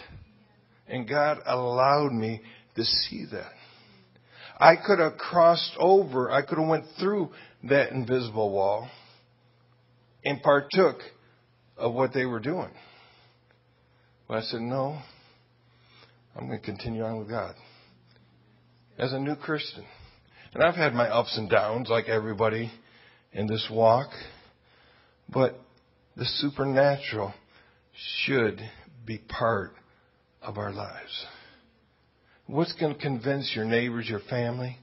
And 0.88 1.08
God 1.08 1.40
allowed 1.46 2.13
me 2.13 2.42
to 2.76 2.86
see 2.86 3.26
that. 3.32 3.52
I 4.60 4.76
could 4.76 5.00
have 5.00 5.18
crossed 5.18 5.76
over, 5.78 6.32
I 6.32 6.42
could 6.42 6.58
have 6.58 6.68
went 6.68 6.86
through 7.00 7.30
that 7.66 7.92
invisible 7.92 8.52
wall 8.52 8.90
and 10.24 10.42
partook 10.42 11.00
of 11.78 11.94
what 11.94 12.13
they 12.13 12.26
were 12.26 12.40
doing. 12.40 12.72
But 14.28 14.38
I 14.38 14.42
said, 14.42 14.62
no, 14.62 15.00
I'm 16.36 16.48
going 16.48 16.60
to 16.60 16.66
continue 16.66 17.04
on 17.04 17.20
with 17.20 17.30
God 17.30 17.56
as 18.98 19.14
a 19.14 19.20
new 19.20 19.36
Christian. 19.36 19.86
And 20.54 20.64
I've 20.64 20.76
had 20.76 20.94
my 20.94 21.08
ups 21.08 21.38
and 21.38 21.50
downs 21.50 21.90
like 21.90 22.08
everybody 22.08 22.72
in 23.32 23.48
this 23.48 23.68
walk, 23.72 24.10
but 25.30 25.60
the 26.16 26.26
supernatural 26.26 27.34
should 28.22 28.60
be 29.06 29.20
part 29.20 29.72
of 30.42 30.58
our 30.58 30.72
lives. 30.72 31.26
What's 32.48 32.74
going 32.74 32.96
to 32.96 33.00
convince 33.00 33.54
your 33.56 33.66
neighbors, 33.66 34.08
your 34.10 34.22
family, 34.30 34.78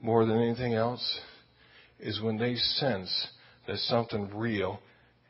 more 0.00 0.26
than 0.26 0.42
anything 0.42 0.74
else, 0.74 1.20
is 2.00 2.20
when 2.20 2.36
they 2.36 2.56
sense 2.56 3.28
that 3.66 3.78
something 3.78 4.30
real 4.36 4.80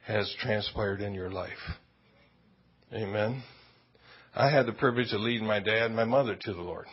has 0.06 0.34
transpired 0.40 1.00
in 1.00 1.12
your 1.12 1.30
life. 1.30 1.52
Amen. 2.92 3.42
I 4.34 4.50
had 4.50 4.66
the 4.66 4.72
privilege 4.72 5.12
of 5.12 5.20
leading 5.20 5.46
my 5.46 5.60
dad 5.60 5.86
and 5.86 5.96
my 5.96 6.04
mother 6.04 6.34
to 6.34 6.52
the 6.54 6.62
Lord. 6.62 6.86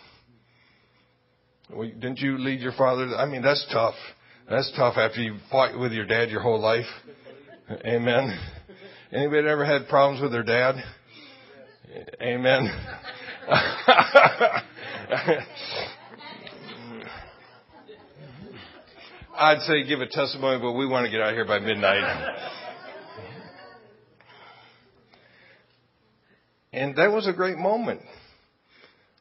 Well, 1.73 1.89
didn't 1.89 2.19
you 2.19 2.37
lead 2.37 2.59
your 2.59 2.73
father? 2.73 3.15
I 3.15 3.25
mean, 3.25 3.41
that's 3.41 3.65
tough. 3.71 3.95
That's 4.49 4.71
tough 4.75 4.97
after 4.97 5.21
you 5.21 5.37
fought 5.49 5.77
with 5.79 5.91
your 5.91 6.05
dad 6.05 6.29
your 6.29 6.41
whole 6.41 6.59
life. 6.61 6.85
Amen. 7.85 8.37
Anybody 9.11 9.47
ever 9.47 9.65
had 9.65 9.87
problems 9.87 10.21
with 10.21 10.31
their 10.31 10.43
dad? 10.43 10.75
Amen. 12.21 12.69
I'd 19.37 19.59
say 19.61 19.83
give 19.87 20.01
a 20.01 20.07
testimony, 20.07 20.59
but 20.61 20.73
we 20.73 20.87
want 20.87 21.05
to 21.05 21.11
get 21.11 21.21
out 21.21 21.29
of 21.29 21.35
here 21.35 21.45
by 21.45 21.59
midnight. 21.59 22.03
And 26.71 26.95
that 26.97 27.11
was 27.11 27.27
a 27.27 27.33
great 27.33 27.57
moment, 27.57 28.01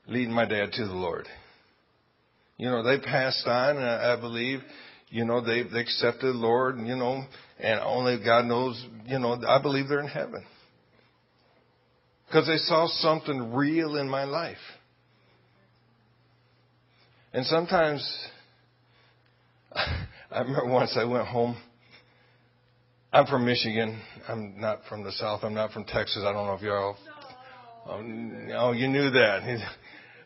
leading 0.06 0.34
my 0.34 0.44
dad 0.44 0.72
to 0.72 0.86
the 0.86 0.92
Lord. 0.92 1.26
You 2.56 2.70
know, 2.70 2.82
they 2.82 2.98
passed 2.98 3.46
on, 3.46 3.76
and 3.76 3.84
I 3.84 4.20
believe, 4.20 4.60
you 5.08 5.24
know, 5.24 5.40
they, 5.40 5.62
they 5.64 5.80
accepted 5.80 6.34
the 6.34 6.38
Lord, 6.38 6.78
you 6.78 6.96
know, 6.96 7.24
and 7.58 7.80
only 7.80 8.22
God 8.24 8.46
knows, 8.46 8.84
you 9.06 9.18
know, 9.18 9.40
I 9.46 9.60
believe 9.60 9.88
they're 9.88 10.00
in 10.00 10.08
heaven. 10.08 10.44
Because 12.26 12.46
they 12.46 12.56
saw 12.56 12.86
something 12.86 13.52
real 13.52 13.96
in 13.96 14.08
my 14.08 14.24
life. 14.24 14.56
And 17.32 17.44
sometimes, 17.46 18.28
I 19.72 20.40
remember 20.40 20.66
once 20.66 20.96
I 20.96 21.04
went 21.04 21.26
home. 21.26 21.56
I'm 23.12 23.26
from 23.26 23.44
Michigan. 23.44 24.00
I'm 24.28 24.60
not 24.60 24.80
from 24.88 25.04
the 25.04 25.12
South. 25.12 25.40
I'm 25.44 25.54
not 25.54 25.72
from 25.72 25.84
Texas. 25.84 26.22
I 26.26 26.32
don't 26.32 26.46
know 26.46 26.54
if 26.54 26.62
you're 26.62 26.78
all. 26.78 26.96
No. 27.86 27.92
Um, 27.92 28.48
oh, 28.56 28.72
you 28.72 28.88
knew 28.88 29.10
that. 29.10 29.42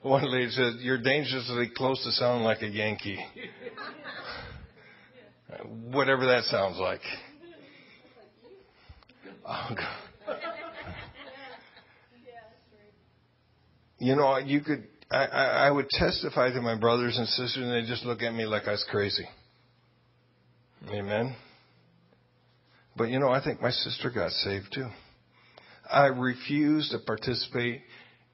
One 0.09 0.33
lady 0.33 0.51
said, 0.51 0.77
You're 0.79 1.03
dangerously 1.03 1.71
close 1.77 2.03
to 2.05 2.12
sounding 2.12 2.42
like 2.42 2.62
a 2.62 2.66
Yankee. 2.66 3.23
Whatever 5.92 6.25
that 6.27 6.44
sounds 6.44 6.79
like. 6.79 7.03
Oh, 9.44 9.68
God. 9.77 10.37
You 13.99 14.16
know, 14.16 14.38
you 14.38 14.61
could, 14.61 14.85
I, 15.11 15.27
I, 15.27 15.44
I 15.66 15.71
would 15.71 15.90
testify 15.90 16.53
to 16.53 16.62
my 16.62 16.79
brothers 16.79 17.18
and 17.18 17.27
sisters, 17.29 17.64
and 17.64 17.71
they 17.71 17.87
just 17.87 18.07
look 18.07 18.23
at 18.23 18.33
me 18.33 18.47
like 18.47 18.66
I 18.66 18.71
was 18.71 18.87
crazy. 18.90 19.27
Amen. 20.90 21.37
But 22.97 23.11
you 23.11 23.18
know, 23.18 23.29
I 23.29 23.44
think 23.44 23.61
my 23.61 23.73
sister 23.73 24.11
got 24.11 24.31
saved 24.31 24.73
too. 24.73 24.88
I 25.90 26.07
refuse 26.07 26.88
to 26.90 26.99
participate 26.99 27.83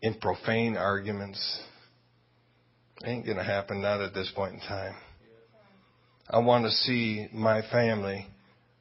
in 0.05 0.13
profane 0.13 0.77
arguments. 0.77 1.63
Ain't 3.07 3.25
going 3.25 3.39
to 3.39 3.43
happen, 3.43 3.81
not 3.81 4.03
at 4.03 4.13
this 4.13 4.31
point 4.37 4.53
in 4.53 4.61
time. 4.61 4.95
I 6.29 6.41
want 6.41 6.67
to 6.67 6.71
see 6.71 7.27
my 7.33 7.63
family 7.73 8.27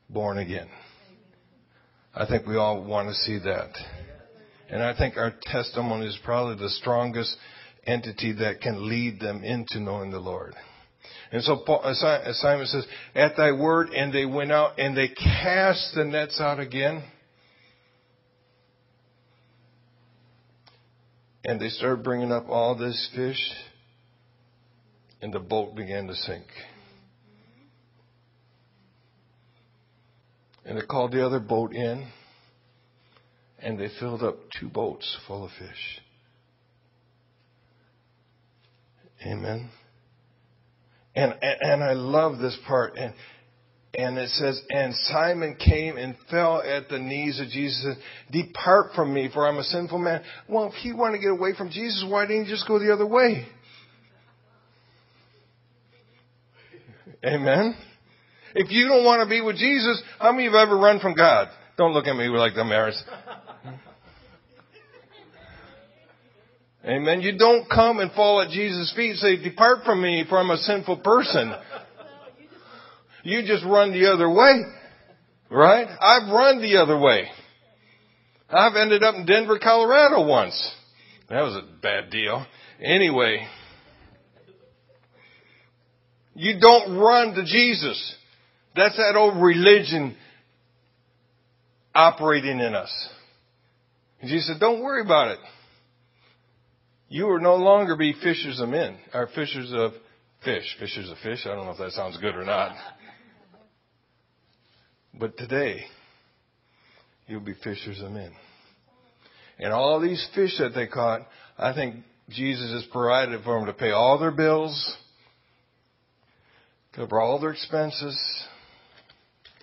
born 0.09 0.37
again. 0.37 0.67
I 2.13 2.25
think 2.25 2.45
we 2.45 2.57
all 2.57 2.83
want 2.83 3.07
to 3.07 3.15
see 3.15 3.39
that. 3.39 3.69
And 4.69 4.83
I 4.83 4.97
think 4.97 5.15
our 5.15 5.33
testimony 5.43 6.07
is 6.07 6.19
probably 6.25 6.57
the 6.61 6.69
strongest 6.69 7.37
entity 7.87 8.33
that 8.33 8.59
can 8.59 8.89
lead 8.89 9.21
them 9.21 9.45
into 9.45 9.79
knowing 9.79 10.11
the 10.11 10.19
Lord. 10.19 10.55
And 11.31 11.41
so 11.41 11.63
Paul, 11.65 11.81
Simon 12.33 12.65
says, 12.65 12.85
at 13.15 13.37
thy 13.37 13.53
word, 13.53 13.91
and 13.91 14.13
they 14.13 14.25
went 14.25 14.51
out 14.51 14.77
and 14.77 14.95
they 14.95 15.07
cast 15.07 15.95
the 15.95 16.03
nets 16.03 16.41
out 16.41 16.59
again. 16.59 17.01
And 21.45 21.59
they 21.59 21.69
started 21.69 22.03
bringing 22.03 22.31
up 22.31 22.47
all 22.47 22.75
this 22.75 23.09
fish, 23.15 23.39
and 25.21 25.33
the 25.33 25.39
boat 25.39 25.75
began 25.75 26.07
to 26.07 26.15
sink. 26.15 26.45
And 30.65 30.77
they 30.77 30.85
called 30.85 31.11
the 31.11 31.25
other 31.25 31.41
boat 31.41 31.73
in, 31.73 32.07
and 33.59 33.77
they 33.77 33.89
filled 33.99 34.23
up 34.23 34.37
two 34.57 34.69
boats 34.69 35.17
full 35.27 35.43
of 35.45 35.51
fish. 35.59 36.01
Amen. 39.25 39.69
And, 41.15 41.33
and, 41.41 41.57
and 41.61 41.83
I 41.83 41.93
love 41.93 42.39
this 42.39 42.57
part. 42.65 42.95
And, 42.97 43.13
and 43.95 44.17
it 44.17 44.29
says, 44.29 44.59
and 44.69 44.95
Simon 44.95 45.55
came 45.55 45.97
and 45.97 46.15
fell 46.31 46.61
at 46.61 46.89
the 46.89 46.97
knees 46.97 47.39
of 47.39 47.47
Jesus 47.49 47.83
and 47.85 47.95
said, 47.95 48.03
depart 48.31 48.93
from 48.95 49.13
me 49.13 49.29
for 49.31 49.47
I'm 49.47 49.57
a 49.57 49.63
sinful 49.63 49.99
man. 49.99 50.23
Well, 50.49 50.67
if 50.67 50.73
he 50.75 50.93
wanted 50.93 51.17
to 51.17 51.23
get 51.23 51.31
away 51.31 51.53
from 51.55 51.69
Jesus, 51.69 52.03
why 52.07 52.25
didn't 52.25 52.45
he 52.45 52.51
just 52.51 52.67
go 52.67 52.79
the 52.79 52.91
other 52.91 53.05
way? 53.05 53.45
Amen. 57.23 57.75
If 58.55 58.71
you 58.71 58.87
don't 58.87 59.05
want 59.05 59.23
to 59.23 59.29
be 59.29 59.41
with 59.41 59.57
Jesus, 59.57 60.01
how 60.19 60.31
many 60.31 60.47
of 60.47 60.53
you 60.53 60.57
have 60.57 60.67
ever 60.67 60.77
run 60.77 60.99
from 60.99 61.13
God? 61.15 61.49
Don't 61.77 61.93
look 61.93 62.07
at 62.07 62.15
me 62.15 62.27
like 62.27 62.55
the 62.55 62.63
mares. 62.63 63.01
Amen. 66.85 67.21
You 67.21 67.37
don't 67.37 67.69
come 67.69 67.99
and 67.99 68.11
fall 68.11 68.41
at 68.41 68.49
Jesus' 68.49 68.91
feet 68.95 69.11
and 69.11 69.19
say, 69.19 69.41
depart 69.41 69.85
from 69.85 70.01
me 70.01 70.25
for 70.27 70.37
I'm 70.37 70.49
a 70.49 70.57
sinful 70.57 70.97
person. 70.97 71.53
You 73.23 73.41
just 73.47 73.65
run 73.65 73.91
the 73.91 74.11
other 74.11 74.29
way. 74.29 74.63
Right? 75.49 75.87
I've 75.87 76.31
run 76.31 76.61
the 76.61 76.77
other 76.77 76.99
way. 76.99 77.27
I've 78.49 78.75
ended 78.75 79.03
up 79.03 79.15
in 79.15 79.25
Denver, 79.25 79.59
Colorado 79.59 80.25
once. 80.27 80.71
That 81.29 81.41
was 81.41 81.55
a 81.55 81.81
bad 81.81 82.09
deal. 82.09 82.45
Anyway, 82.81 83.47
you 86.35 86.59
don't 86.59 86.97
run 86.97 87.33
to 87.35 87.43
Jesus. 87.45 88.15
That's 88.75 88.97
that 88.97 89.15
old 89.15 89.41
religion 89.41 90.15
operating 91.95 92.59
in 92.59 92.75
us. 92.75 92.91
And 94.21 94.29
Jesus 94.29 94.47
said, 94.47 94.59
don't 94.59 94.81
worry 94.81 95.01
about 95.01 95.31
it. 95.31 95.39
You 97.09 97.25
will 97.25 97.41
no 97.41 97.55
longer 97.55 97.95
be 97.95 98.13
fishers 98.13 98.59
of 98.59 98.69
men, 98.69 98.97
or 99.13 99.27
fishers 99.35 99.71
of 99.71 99.93
fish. 100.43 100.75
Fishers 100.79 101.09
of 101.11 101.17
fish. 101.19 101.45
I 101.45 101.49
don't 101.49 101.65
know 101.65 101.71
if 101.71 101.77
that 101.77 101.91
sounds 101.91 102.17
good 102.17 102.35
or 102.35 102.43
not. 102.43 102.75
But 105.19 105.37
today, 105.37 105.83
you'll 107.27 107.41
be 107.41 107.53
fishers 107.63 108.01
of 108.01 108.11
men. 108.11 108.31
And 109.59 109.71
all 109.71 109.99
these 109.99 110.27
fish 110.33 110.57
that 110.59 110.73
they 110.73 110.87
caught, 110.87 111.21
I 111.57 111.73
think 111.73 111.97
Jesus 112.29 112.71
has 112.71 112.85
provided 112.91 113.43
for 113.43 113.59
them 113.59 113.67
to 113.67 113.73
pay 113.73 113.91
all 113.91 114.17
their 114.17 114.31
bills, 114.31 114.97
cover 116.95 117.21
all 117.21 117.39
their 117.39 117.51
expenses. 117.51 118.17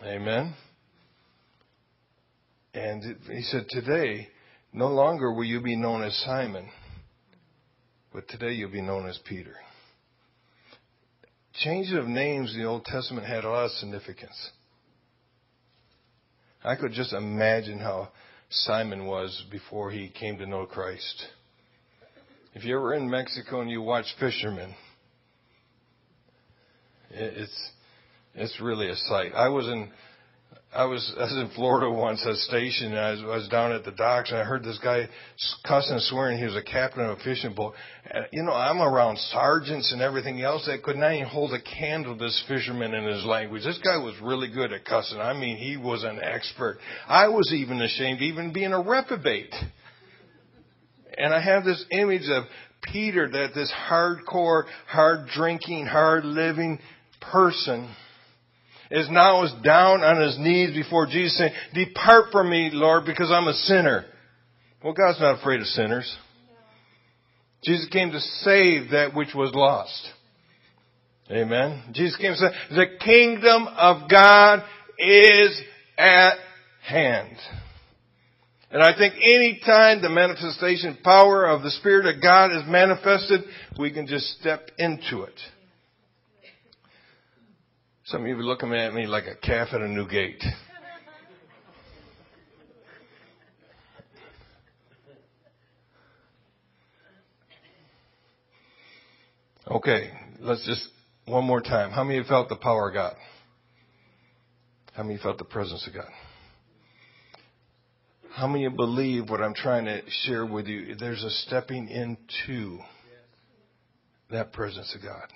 Amen. 0.05 0.55
And 2.73 3.17
he 3.29 3.43
said, 3.43 3.67
Today, 3.69 4.29
no 4.73 4.89
longer 4.89 5.33
will 5.33 5.45
you 5.45 5.61
be 5.61 5.77
known 5.77 6.05
as 6.05 6.15
Simon, 6.25 6.69
but 8.13 8.29
today 8.29 8.53
you'll 8.53 8.71
be 8.71 8.81
known 8.81 9.09
as 9.09 9.19
Peter. 9.29 9.55
Changing 11.55 11.97
of 11.97 12.07
names 12.07 12.55
in 12.55 12.61
the 12.61 12.69
Old 12.69 12.85
Testament 12.85 13.27
had 13.27 13.45
a 13.45 13.51
lot 13.51 13.65
of 13.65 13.71
significance. 13.73 14.51
I 16.63 16.77
could 16.77 16.93
just 16.93 17.13
imagine 17.13 17.79
how 17.79 18.09
Simon 18.51 19.07
was 19.07 19.45
before 19.51 19.91
he 19.91 20.09
came 20.09 20.39
to 20.39 20.47
know 20.47 20.67
Christ. 20.67 21.27
If 22.55 22.65
you're 22.65 22.79
ever 22.79 22.95
in 22.95 23.09
Mexico 23.09 23.61
and 23.61 23.71
you 23.71 23.81
watch 23.81 24.07
fishermen, 24.19 24.75
it's 27.11 27.71
it's 28.35 28.61
really 28.61 28.91
a 28.91 28.97
sight. 28.97 29.33
I 29.35 29.49
was 29.49 29.67
in 29.69 29.91
I 30.73 30.85
was 30.85 31.13
I 31.19 31.23
was 31.23 31.33
in 31.33 31.51
Florida 31.57 31.91
once 31.91 32.23
at 32.25 32.33
a 32.33 32.37
station, 32.37 32.93
and 32.93 32.99
I 32.99 33.11
was, 33.11 33.21
I 33.23 33.37
was 33.39 33.49
down 33.49 33.73
at 33.73 33.85
the 33.85 33.91
docks, 33.91 34.31
and 34.31 34.39
I 34.39 34.45
heard 34.45 34.63
this 34.63 34.79
guy 34.79 35.09
cussing 35.67 35.95
and 35.95 36.03
swearing. 36.03 36.39
He 36.39 36.45
was 36.45 36.55
a 36.55 36.63
captain 36.63 37.05
of 37.05 37.19
a 37.19 37.23
fishing 37.23 37.55
boat. 37.55 37.75
And, 38.09 38.27
you 38.31 38.45
know, 38.45 38.53
I'm 38.53 38.81
around 38.81 39.19
sergeants 39.19 39.93
and 39.93 40.01
everything 40.01 40.41
else 40.43 40.67
that 40.67 40.85
could 40.85 40.95
not 40.95 41.13
even 41.13 41.27
hold 41.27 41.53
a 41.55 41.61
candle 41.61 42.17
to 42.17 42.25
this 42.25 42.45
fisherman 42.47 42.95
in 42.95 43.05
his 43.05 43.25
language. 43.25 43.65
This 43.65 43.81
guy 43.83 43.97
was 43.97 44.15
really 44.23 44.49
good 44.49 44.73
at 44.73 44.85
cussing. 44.85 45.19
I 45.19 45.33
mean, 45.33 45.57
he 45.57 45.77
was 45.77 46.05
an 46.05 46.21
expert. 46.23 46.79
I 47.09 47.27
was 47.27 47.53
even 47.53 47.83
ashamed, 47.83 48.23
even 48.23 48.53
being 48.53 48.73
a 48.73 48.81
reprobate. 48.81 49.53
And 51.19 51.35
I 51.35 51.43
have 51.43 51.65
this 51.65 51.85
image 51.91 52.29
of 52.31 52.45
Peter, 52.83 53.29
that 53.29 53.55
this 53.55 53.73
hardcore, 53.91 54.65
hard 54.87 55.27
drinking, 55.35 55.87
hard 55.87 56.25
living 56.25 56.79
person 57.21 57.95
is 58.91 59.09
now 59.11 59.45
is 59.45 59.53
down 59.65 60.03
on 60.03 60.21
his 60.21 60.39
knees 60.39 60.75
before 60.75 61.07
Jesus 61.07 61.39
saying, 61.39 61.53
depart 61.75 62.27
from 62.33 62.51
me, 62.51 62.71
Lord, 62.73 63.05
because 63.05 63.31
I'm 63.31 63.47
a 63.47 63.53
sinner. 63.53 64.05
Well, 64.83 64.95
God's 64.95 65.21
not 65.21 65.39
afraid 65.39 65.61
of 65.61 65.67
sinners. 65.67 66.17
Jesus 67.63 67.89
came 67.91 68.11
to 68.11 68.21
save 68.21 68.91
that 68.91 69.15
which 69.15 69.35
was 69.35 69.53
lost. 69.55 70.09
Amen. 71.31 71.83
Jesus 71.93 72.17
came 72.17 72.33
to 72.33 72.39
say, 72.39 72.51
the 72.71 72.99
kingdom 73.05 73.69
of 73.69 74.11
God 74.11 74.65
is 74.99 75.61
at 75.97 76.35
hand. 76.83 77.37
And 78.73 78.83
I 78.83 78.97
think 78.97 79.15
any 79.17 79.61
time 79.65 80.01
the 80.01 80.09
manifestation 80.09 80.99
power 81.05 81.47
of 81.47 81.63
the 81.63 81.71
Spirit 81.71 82.07
of 82.07 82.23
God 82.23 82.53
is 82.53 82.63
manifested, 82.67 83.43
we 83.79 83.93
can 83.93 84.07
just 84.07 84.27
step 84.41 84.71
into 84.79 85.23
it. 85.23 85.35
Some 88.11 88.23
of 88.23 88.27
you 88.27 88.37
are 88.37 88.43
looking 88.43 88.75
at 88.75 88.93
me 88.93 89.07
like 89.07 89.27
a 89.29 89.37
calf 89.37 89.69
at 89.73 89.81
a 89.81 89.87
new 89.87 90.09
gate. 90.09 90.43
Okay, 99.71 100.11
let's 100.41 100.67
just 100.67 100.89
one 101.27 101.45
more 101.45 101.61
time. 101.61 101.93
How 101.93 102.03
many 102.03 102.19
of 102.19 102.25
you 102.25 102.29
felt 102.29 102.49
the 102.49 102.57
power 102.57 102.89
of 102.89 102.95
God? 102.95 103.15
How 104.95 105.05
many 105.05 105.17
felt 105.19 105.39
the 105.39 105.45
presence 105.45 105.87
of 105.87 105.95
God? 105.95 106.11
How 108.33 108.49
many 108.49 108.69
believe 108.71 109.31
what 109.31 109.41
I'm 109.41 109.55
trying 109.55 109.85
to 109.85 110.01
share 110.25 110.45
with 110.45 110.67
you? 110.67 110.97
There's 110.97 111.23
a 111.23 111.31
stepping 111.31 111.89
into 111.89 112.81
that 114.33 114.53
presence 114.53 114.97
of 114.97 115.03
God. 115.03 115.29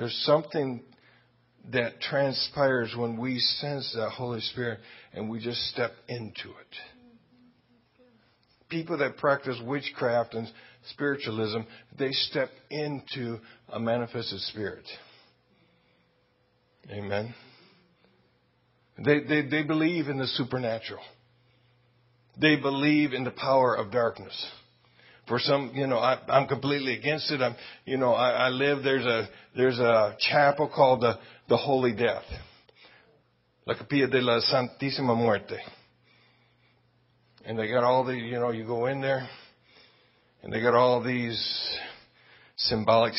There's 0.00 0.18
something 0.24 0.80
that 1.74 2.00
transpires 2.00 2.94
when 2.96 3.18
we 3.18 3.38
sense 3.38 3.92
the 3.94 4.08
Holy 4.08 4.40
Spirit 4.40 4.80
and 5.12 5.28
we 5.28 5.40
just 5.40 5.60
step 5.72 5.90
into 6.08 6.48
it. 6.48 6.76
People 8.70 8.96
that 8.96 9.18
practice 9.18 9.60
witchcraft 9.62 10.32
and 10.32 10.50
spiritualism, 10.88 11.58
they 11.98 12.12
step 12.12 12.48
into 12.70 13.40
a 13.68 13.78
manifested 13.78 14.40
spirit. 14.40 14.86
Amen. 16.90 17.34
They, 19.04 19.20
they, 19.20 19.42
they 19.50 19.64
believe 19.64 20.08
in 20.08 20.16
the 20.16 20.28
supernatural. 20.28 21.02
They 22.40 22.56
believe 22.56 23.12
in 23.12 23.24
the 23.24 23.32
power 23.32 23.74
of 23.74 23.92
darkness. 23.92 24.50
For 25.30 25.38
some, 25.38 25.70
you 25.76 25.86
know, 25.86 25.98
I, 25.98 26.18
I'm 26.28 26.48
completely 26.48 26.98
against 26.98 27.30
it. 27.30 27.40
I'm, 27.40 27.54
you 27.84 27.96
know, 27.96 28.12
I, 28.12 28.30
I 28.30 28.48
live, 28.48 28.82
there's 28.82 29.04
a, 29.04 29.28
there's 29.56 29.78
a 29.78 30.16
chapel 30.18 30.68
called 30.68 31.02
the, 31.02 31.18
the 31.48 31.56
Holy 31.56 31.94
Death. 31.94 32.24
La 33.64 33.74
Capilla 33.74 34.08
de 34.08 34.20
la 34.20 34.40
Santísima 34.40 35.16
Muerte. 35.16 35.56
And 37.44 37.56
they 37.56 37.68
got 37.68 37.84
all 37.84 38.04
the, 38.04 38.14
you 38.14 38.40
know, 38.40 38.50
you 38.50 38.66
go 38.66 38.86
in 38.86 39.00
there, 39.00 39.28
and 40.42 40.52
they 40.52 40.60
got 40.60 40.74
all 40.74 41.00
these 41.00 41.40
symbolic 42.56 43.14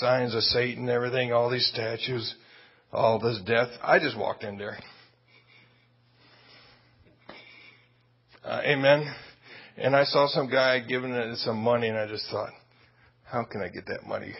signs 0.00 0.34
of 0.34 0.42
Satan, 0.42 0.88
everything, 0.88 1.32
all 1.32 1.48
these 1.48 1.70
statues, 1.72 2.34
all 2.92 3.20
this 3.20 3.40
death. 3.46 3.68
I 3.84 4.00
just 4.00 4.18
walked 4.18 4.42
in 4.42 4.58
there. 4.58 4.78
Uh, 8.44 8.62
amen. 8.64 9.14
And 9.78 9.94
I 9.94 10.04
saw 10.04 10.26
some 10.28 10.48
guy 10.48 10.80
giving 10.80 11.12
it 11.12 11.36
some 11.38 11.58
money, 11.58 11.88
and 11.88 11.98
I 11.98 12.06
just 12.06 12.26
thought, 12.30 12.50
how 13.24 13.44
can 13.44 13.60
I 13.60 13.68
get 13.68 13.86
that 13.86 14.06
money? 14.06 14.32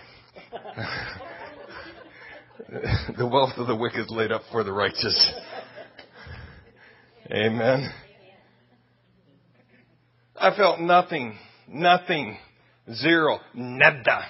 the 3.19 3.27
wealth 3.27 3.53
of 3.59 3.67
the 3.67 3.77
wicked 3.77 4.01
is 4.01 4.11
laid 4.11 4.33
up 4.33 4.43
for 4.51 4.65
the 4.65 4.73
righteous. 4.73 5.33
Amen. 7.31 7.93
I 10.39 10.57
felt 10.57 10.81
nothing, 10.81 11.37
nothing, 11.69 12.39
zero, 12.95 13.39
nada. 13.55 14.23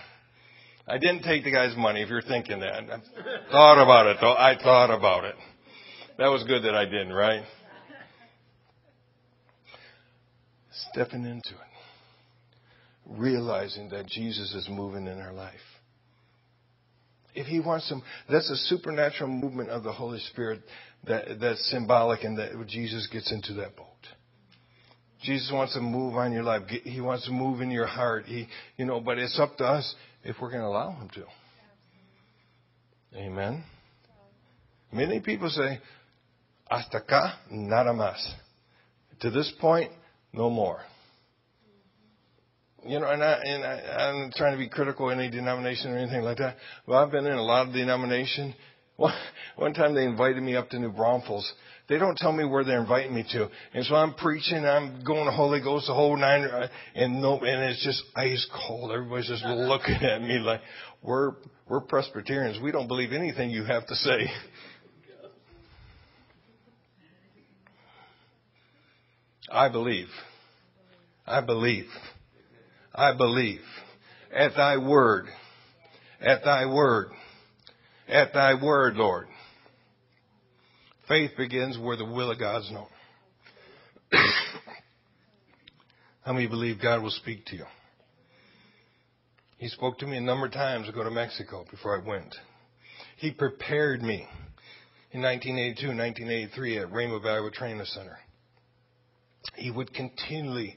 I 0.88 0.98
didn't 0.98 1.22
take 1.22 1.44
the 1.44 1.52
guy's 1.52 1.76
money, 1.76 2.02
if 2.02 2.08
you're 2.08 2.22
thinking 2.22 2.60
that. 2.60 2.74
I 2.74 3.50
thought 3.50 3.82
about 3.82 4.06
it, 4.06 4.18
though. 4.20 4.32
I 4.32 4.56
thought 4.60 4.90
about 4.90 5.24
it. 5.24 5.34
That 6.18 6.28
was 6.28 6.44
good 6.44 6.62
that 6.64 6.74
I 6.74 6.84
didn't, 6.84 7.12
right? 7.12 7.42
Stepping 10.96 11.26
into 11.26 11.50
it, 11.50 13.16
realizing 13.18 13.90
that 13.90 14.06
Jesus 14.06 14.54
is 14.54 14.66
moving 14.70 15.06
in 15.06 15.20
our 15.20 15.32
life. 15.32 15.54
If 17.34 17.46
He 17.46 17.60
wants 17.60 17.86
to, 17.90 18.00
that's 18.30 18.50
a 18.50 18.56
supernatural 18.56 19.28
movement 19.28 19.68
of 19.68 19.82
the 19.82 19.92
Holy 19.92 20.18
Spirit 20.30 20.62
that, 21.06 21.38
that's 21.38 21.70
symbolic 21.70 22.24
and 22.24 22.38
that 22.38 22.52
Jesus 22.66 23.06
gets 23.12 23.30
into 23.30 23.52
that 23.60 23.76
boat. 23.76 23.86
Jesus 25.22 25.50
wants 25.52 25.74
to 25.74 25.80
move 25.80 26.14
on 26.14 26.32
your 26.32 26.42
life. 26.42 26.62
He 26.84 27.00
wants 27.02 27.26
to 27.26 27.32
move 27.32 27.60
in 27.60 27.70
your 27.70 27.86
heart. 27.86 28.24
He, 28.24 28.46
you 28.78 28.86
know, 28.86 29.00
but 29.00 29.18
it's 29.18 29.38
up 29.38 29.56
to 29.58 29.64
us 29.64 29.94
if 30.24 30.36
we're 30.40 30.50
going 30.50 30.62
to 30.62 30.68
allow 30.68 30.92
Him 30.92 31.10
to. 31.14 31.24
Amen. 33.18 33.64
Many 34.92 35.20
people 35.20 35.50
say, 35.50 35.78
hasta 36.70 37.00
acá, 37.00 37.34
nada 37.50 37.92
más. 37.92 38.16
To 39.20 39.30
this 39.30 39.52
point, 39.60 39.90
no 40.32 40.50
more. 40.50 40.80
You 42.84 43.00
know, 43.00 43.10
and, 43.10 43.22
I, 43.22 43.32
and 43.44 43.64
I, 43.64 44.04
I'm 44.04 44.30
trying 44.36 44.52
to 44.52 44.58
be 44.58 44.68
critical 44.68 45.10
of 45.10 45.18
any 45.18 45.28
denomination 45.28 45.90
or 45.90 45.98
anything 45.98 46.22
like 46.22 46.38
that. 46.38 46.56
But 46.86 46.94
I've 46.94 47.10
been 47.10 47.26
in 47.26 47.32
a 47.32 47.42
lot 47.42 47.66
of 47.66 47.74
denomination. 47.74 48.54
One, 48.96 49.12
one 49.56 49.74
time 49.74 49.94
they 49.94 50.04
invited 50.04 50.42
me 50.42 50.56
up 50.56 50.70
to 50.70 50.78
New 50.78 50.90
Braunfels. 50.90 51.52
They 51.86 51.98
don't 51.98 52.16
tell 52.16 52.32
me 52.32 52.46
where 52.46 52.64
they're 52.64 52.80
inviting 52.80 53.14
me 53.14 53.26
to, 53.32 53.50
and 53.74 53.84
so 53.84 53.94
I'm 53.94 54.14
preaching. 54.14 54.64
I'm 54.64 55.04
going 55.04 55.26
to 55.26 55.32
Holy 55.32 55.60
Ghost, 55.60 55.86
the 55.86 55.92
whole 55.92 56.16
nine, 56.16 56.44
uh, 56.44 56.68
and 56.94 57.20
no, 57.20 57.38
and 57.38 57.70
it's 57.70 57.84
just 57.84 58.02
ice 58.16 58.48
cold. 58.66 58.92
Everybody's 58.92 59.28
just 59.28 59.44
looking 59.44 59.96
at 59.96 60.22
me 60.22 60.38
like 60.38 60.62
we're 61.02 61.32
we're 61.68 61.82
Presbyterians. 61.82 62.58
We 62.62 62.72
don't 62.72 62.88
believe 62.88 63.12
anything 63.12 63.50
you 63.50 63.64
have 63.64 63.86
to 63.86 63.94
say. 63.94 64.30
I 69.50 69.68
believe. 69.68 70.08
I 71.26 71.40
believe. 71.40 71.86
I 72.94 73.16
believe. 73.16 73.60
At 74.34 74.54
thy 74.56 74.76
word. 74.76 75.26
At 76.20 76.44
thy 76.44 76.66
word. 76.66 77.08
At 78.08 78.32
thy 78.32 78.54
word, 78.62 78.96
Lord. 78.96 79.26
Faith 81.08 81.32
begins 81.36 81.78
where 81.78 81.96
the 81.96 82.04
will 82.04 82.30
of 82.32 82.38
God 82.38 82.62
is 82.62 82.70
known. 82.70 82.86
How 86.24 86.32
many 86.32 86.48
believe 86.48 86.82
God 86.82 87.02
will 87.02 87.10
speak 87.10 87.44
to 87.46 87.56
you? 87.56 87.64
He 89.58 89.68
spoke 89.68 89.98
to 89.98 90.06
me 90.06 90.16
a 90.16 90.20
number 90.20 90.46
of 90.46 90.52
times 90.52 90.86
to 90.86 90.92
go 90.92 91.04
to 91.04 91.10
Mexico 91.10 91.64
before 91.70 92.00
I 92.00 92.06
went. 92.06 92.34
He 93.16 93.30
prepared 93.30 94.02
me 94.02 94.26
in 95.12 95.22
1982, 95.22 95.86
1983 95.86 96.78
at 96.78 96.92
Rainbow 96.92 97.20
Valley 97.20 97.50
Training 97.52 97.84
Center. 97.86 98.18
He 99.56 99.70
would 99.70 99.92
continually 99.92 100.76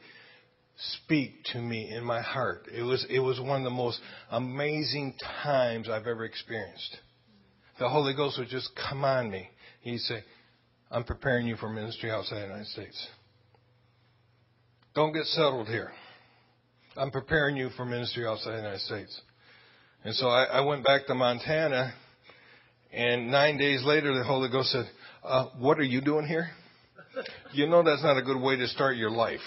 speak 1.04 1.44
to 1.52 1.60
me 1.60 1.92
in 1.92 2.04
my 2.04 2.22
heart. 2.22 2.68
It 2.74 2.84
was, 2.84 3.06
it 3.10 3.20
was 3.20 3.40
one 3.40 3.62
of 3.62 3.64
the 3.64 3.70
most 3.70 4.00
amazing 4.32 5.16
times 5.44 5.90
I've 5.90 6.08
ever 6.08 6.24
experienced. 6.24 6.98
The 7.80 7.90
Holy 7.90 8.14
Ghost 8.14 8.38
would 8.38 8.50
just 8.50 8.70
come 8.90 9.04
on 9.04 9.30
me. 9.30 9.50
He'd 9.82 10.00
say, 10.00 10.24
I'm 10.92 11.04
preparing 11.04 11.48
you 11.48 11.56
for 11.56 11.70
ministry 11.70 12.12
outside 12.12 12.40
the 12.40 12.48
United 12.48 12.68
States. 12.68 13.08
Don't 14.96 15.14
get 15.14 15.26
settled 15.26 15.68
here. 15.68 15.92
I'm 16.98 17.12
preparing 17.12 17.56
you 17.56 17.70
for 17.78 17.86
ministry 17.86 18.26
outside 18.26 18.52
the 18.52 18.58
United 18.58 18.82
States. 18.82 19.22
And 20.04 20.16
so 20.16 20.28
I, 20.28 20.46
I 20.46 20.62
went 20.62 20.86
back 20.86 21.08
to 21.08 21.16
Montana, 21.16 21.94
and 22.92 23.32
nine 23.32 23.58
days 23.58 23.84
later, 23.84 24.14
the 24.18 24.24
Holy 24.24 24.50
Ghost 24.50 24.70
said, 24.70 24.90
uh, 25.24 25.48
What 25.60 25.78
are 25.78 25.84
you 25.84 26.02
doing 26.02 26.26
here? 26.26 26.50
You 27.53 27.68
know 27.68 27.84
that's 27.84 28.03
not 28.03 28.18
a 28.18 28.22
good 28.22 28.39
way 28.39 28.55
to 28.55 28.68
start 28.68 28.97
your 28.97 29.12
life. 29.12 29.39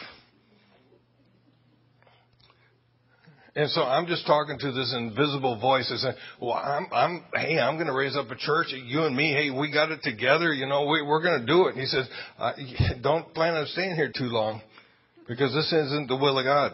And 3.54 3.68
so 3.70 3.82
I'm 3.82 4.06
just 4.06 4.26
talking 4.26 4.58
to 4.58 4.72
this 4.72 4.94
invisible 4.96 5.60
voice 5.60 5.90
and 5.90 6.00
saying, 6.00 6.14
well, 6.40 6.54
I'm, 6.54 6.86
I'm, 6.90 7.24
hey, 7.34 7.58
I'm 7.58 7.74
going 7.74 7.86
to 7.86 7.92
raise 7.92 8.16
up 8.16 8.30
a 8.30 8.36
church. 8.36 8.68
You 8.72 9.04
and 9.04 9.14
me, 9.14 9.30
hey, 9.32 9.50
we 9.50 9.70
got 9.70 9.90
it 9.90 10.00
together. 10.02 10.54
You 10.54 10.66
know, 10.66 10.86
we, 10.86 11.02
we're 11.02 11.22
going 11.22 11.40
to 11.40 11.46
do 11.46 11.66
it. 11.66 11.72
And 11.72 11.80
he 11.80 11.86
says, 11.86 12.08
uh, 12.38 12.52
don't 13.02 13.34
plan 13.34 13.54
on 13.54 13.66
staying 13.66 13.94
here 13.94 14.10
too 14.16 14.24
long 14.24 14.62
because 15.28 15.52
this 15.52 15.70
isn't 15.70 16.08
the 16.08 16.16
will 16.16 16.38
of 16.38 16.46
God. 16.46 16.72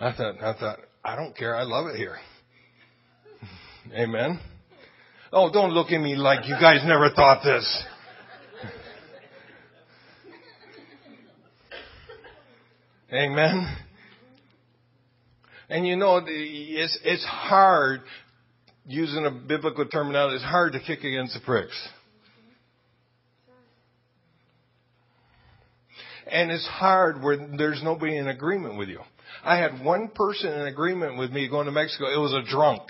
I 0.00 0.12
thought, 0.12 0.42
I 0.42 0.58
thought, 0.58 0.78
I 1.04 1.16
don't 1.16 1.36
care. 1.36 1.54
I 1.54 1.64
love 1.64 1.88
it 1.88 1.96
here. 1.96 2.16
Amen. 3.94 4.40
Oh, 5.30 5.52
don't 5.52 5.72
look 5.72 5.92
at 5.92 6.00
me 6.00 6.16
like 6.16 6.48
you 6.48 6.54
guys 6.58 6.80
never 6.86 7.10
thought 7.10 7.42
this. 7.44 7.84
Amen. 13.12 13.76
And 15.70 15.86
you 15.86 15.96
know, 15.96 16.20
it's, 16.26 16.98
it's 17.04 17.24
hard, 17.24 18.00
using 18.86 19.24
a 19.24 19.30
biblical 19.30 19.86
terminology, 19.86 20.36
it's 20.36 20.44
hard 20.44 20.72
to 20.72 20.80
kick 20.80 21.00
against 21.00 21.34
the 21.34 21.40
pricks. 21.40 21.88
And 26.30 26.50
it's 26.50 26.66
hard 26.66 27.22
where 27.22 27.36
there's 27.56 27.82
nobody 27.82 28.18
in 28.18 28.28
agreement 28.28 28.76
with 28.76 28.90
you. 28.90 29.00
I 29.42 29.56
had 29.56 29.82
one 29.82 30.08
person 30.08 30.52
in 30.52 30.66
agreement 30.66 31.16
with 31.16 31.30
me 31.30 31.48
going 31.48 31.64
to 31.66 31.72
Mexico. 31.72 32.04
It 32.06 32.18
was 32.18 32.34
a 32.34 32.42
drunk. 32.50 32.82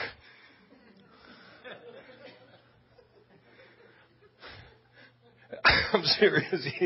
I'm 5.93 6.03
serious. 6.03 6.67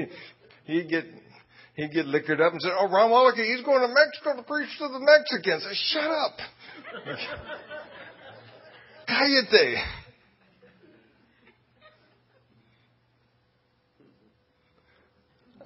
He, 0.65 0.75
he'd 0.75 0.89
get 0.89 1.05
he'd 1.75 1.93
get 1.93 2.07
liquored 2.07 2.41
up 2.41 2.53
and 2.53 2.61
said, 2.63 2.73
"Oh, 2.79 2.89
Ron 2.89 3.11
Walicki, 3.11 3.45
he's 3.45 3.65
going 3.65 3.81
to 3.81 3.89
Mexico 3.89 4.37
to 4.37 4.43
preach 4.43 4.69
to 4.79 4.89
the 4.89 5.01
Mexicans." 5.01 5.67
I 5.69 5.75
shut 5.75 6.11
up. 6.11 6.39
Cállate. 9.09 9.85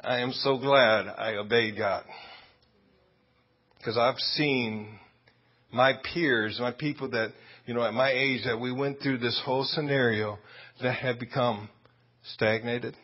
I 0.07 0.20
am 0.20 0.32
so 0.32 0.57
glad 0.57 1.07
I 1.09 1.34
obeyed 1.34 1.76
God. 1.76 2.04
Because 3.78 3.98
I've 3.98 4.18
seen 4.18 5.00
my 5.72 5.94
peers, 6.12 6.59
my 6.61 6.70
people 6.70 7.11
that, 7.11 7.32
you 7.66 7.74
know, 7.74 7.82
at 7.82 7.92
my 7.92 8.12
age 8.12 8.42
that 8.44 8.61
we 8.61 8.72
went 8.72 9.00
through 9.00 9.18
this 9.18 9.40
whole 9.44 9.64
scenario 9.64 10.38
that 10.80 10.94
have 10.94 11.18
become 11.18 11.68
stagnated, 12.34 12.96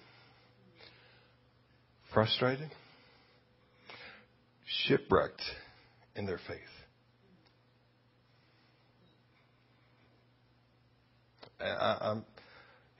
frustrated, 2.14 2.70
shipwrecked 4.84 5.42
in 6.16 6.26
their 6.26 6.40
faith. 6.46 6.58
I, 11.60 11.98
I'm, 12.00 12.24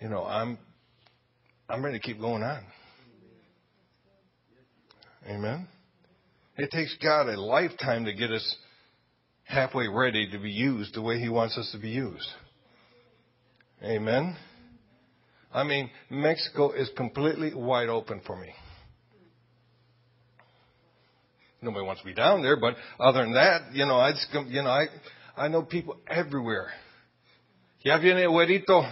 you 0.01 0.09
know, 0.09 0.25
I'm, 0.25 0.59
I'm 1.69 1.85
ready 1.85 1.99
to 1.99 2.03
keep 2.03 2.21
going 2.21 2.43
on. 2.43 2.63
Amen. 5.29 5.67
It 6.57 6.71
takes 6.71 6.97
God 7.03 7.29
a 7.29 7.41
lifetime 7.41 8.05
to 8.05 8.13
get 8.13 8.31
us 8.31 8.57
halfway 9.45 9.89
ready 9.89 10.31
to 10.31 10.39
be 10.39 10.51
used 10.51 10.95
the 10.95 11.03
way 11.03 11.19
He 11.19 11.29
wants 11.29 11.57
us 11.57 11.71
to 11.73 11.79
be 11.79 11.91
used. 11.91 12.29
Amen. 13.83 14.37
I 15.53 15.65
mean, 15.65 15.91
Mexico 16.09 16.73
is 16.73 16.91
completely 16.97 17.55
wide 17.55 17.89
open 17.89 18.21
for 18.27 18.37
me. 18.37 18.53
Nobody 21.63 21.87
wants 21.87 22.03
to 22.03 22.07
be 22.07 22.15
down 22.15 22.43
there, 22.43 22.57
but 22.57 22.75
other 22.99 23.23
than 23.23 23.35
that, 23.35 23.73
you 23.73 23.87
know, 23.87 23.97
I 23.97 24.11
just, 24.11 24.27
you 24.49 24.63
know, 24.63 24.69
I, 24.69 24.87
I 25.37 25.49
know 25.49 25.63
people 25.63 25.97
everywhere. 26.09 26.69
Ya 27.85 27.99
viene 27.99 28.23
el 28.23 28.31
güerito. 28.31 28.85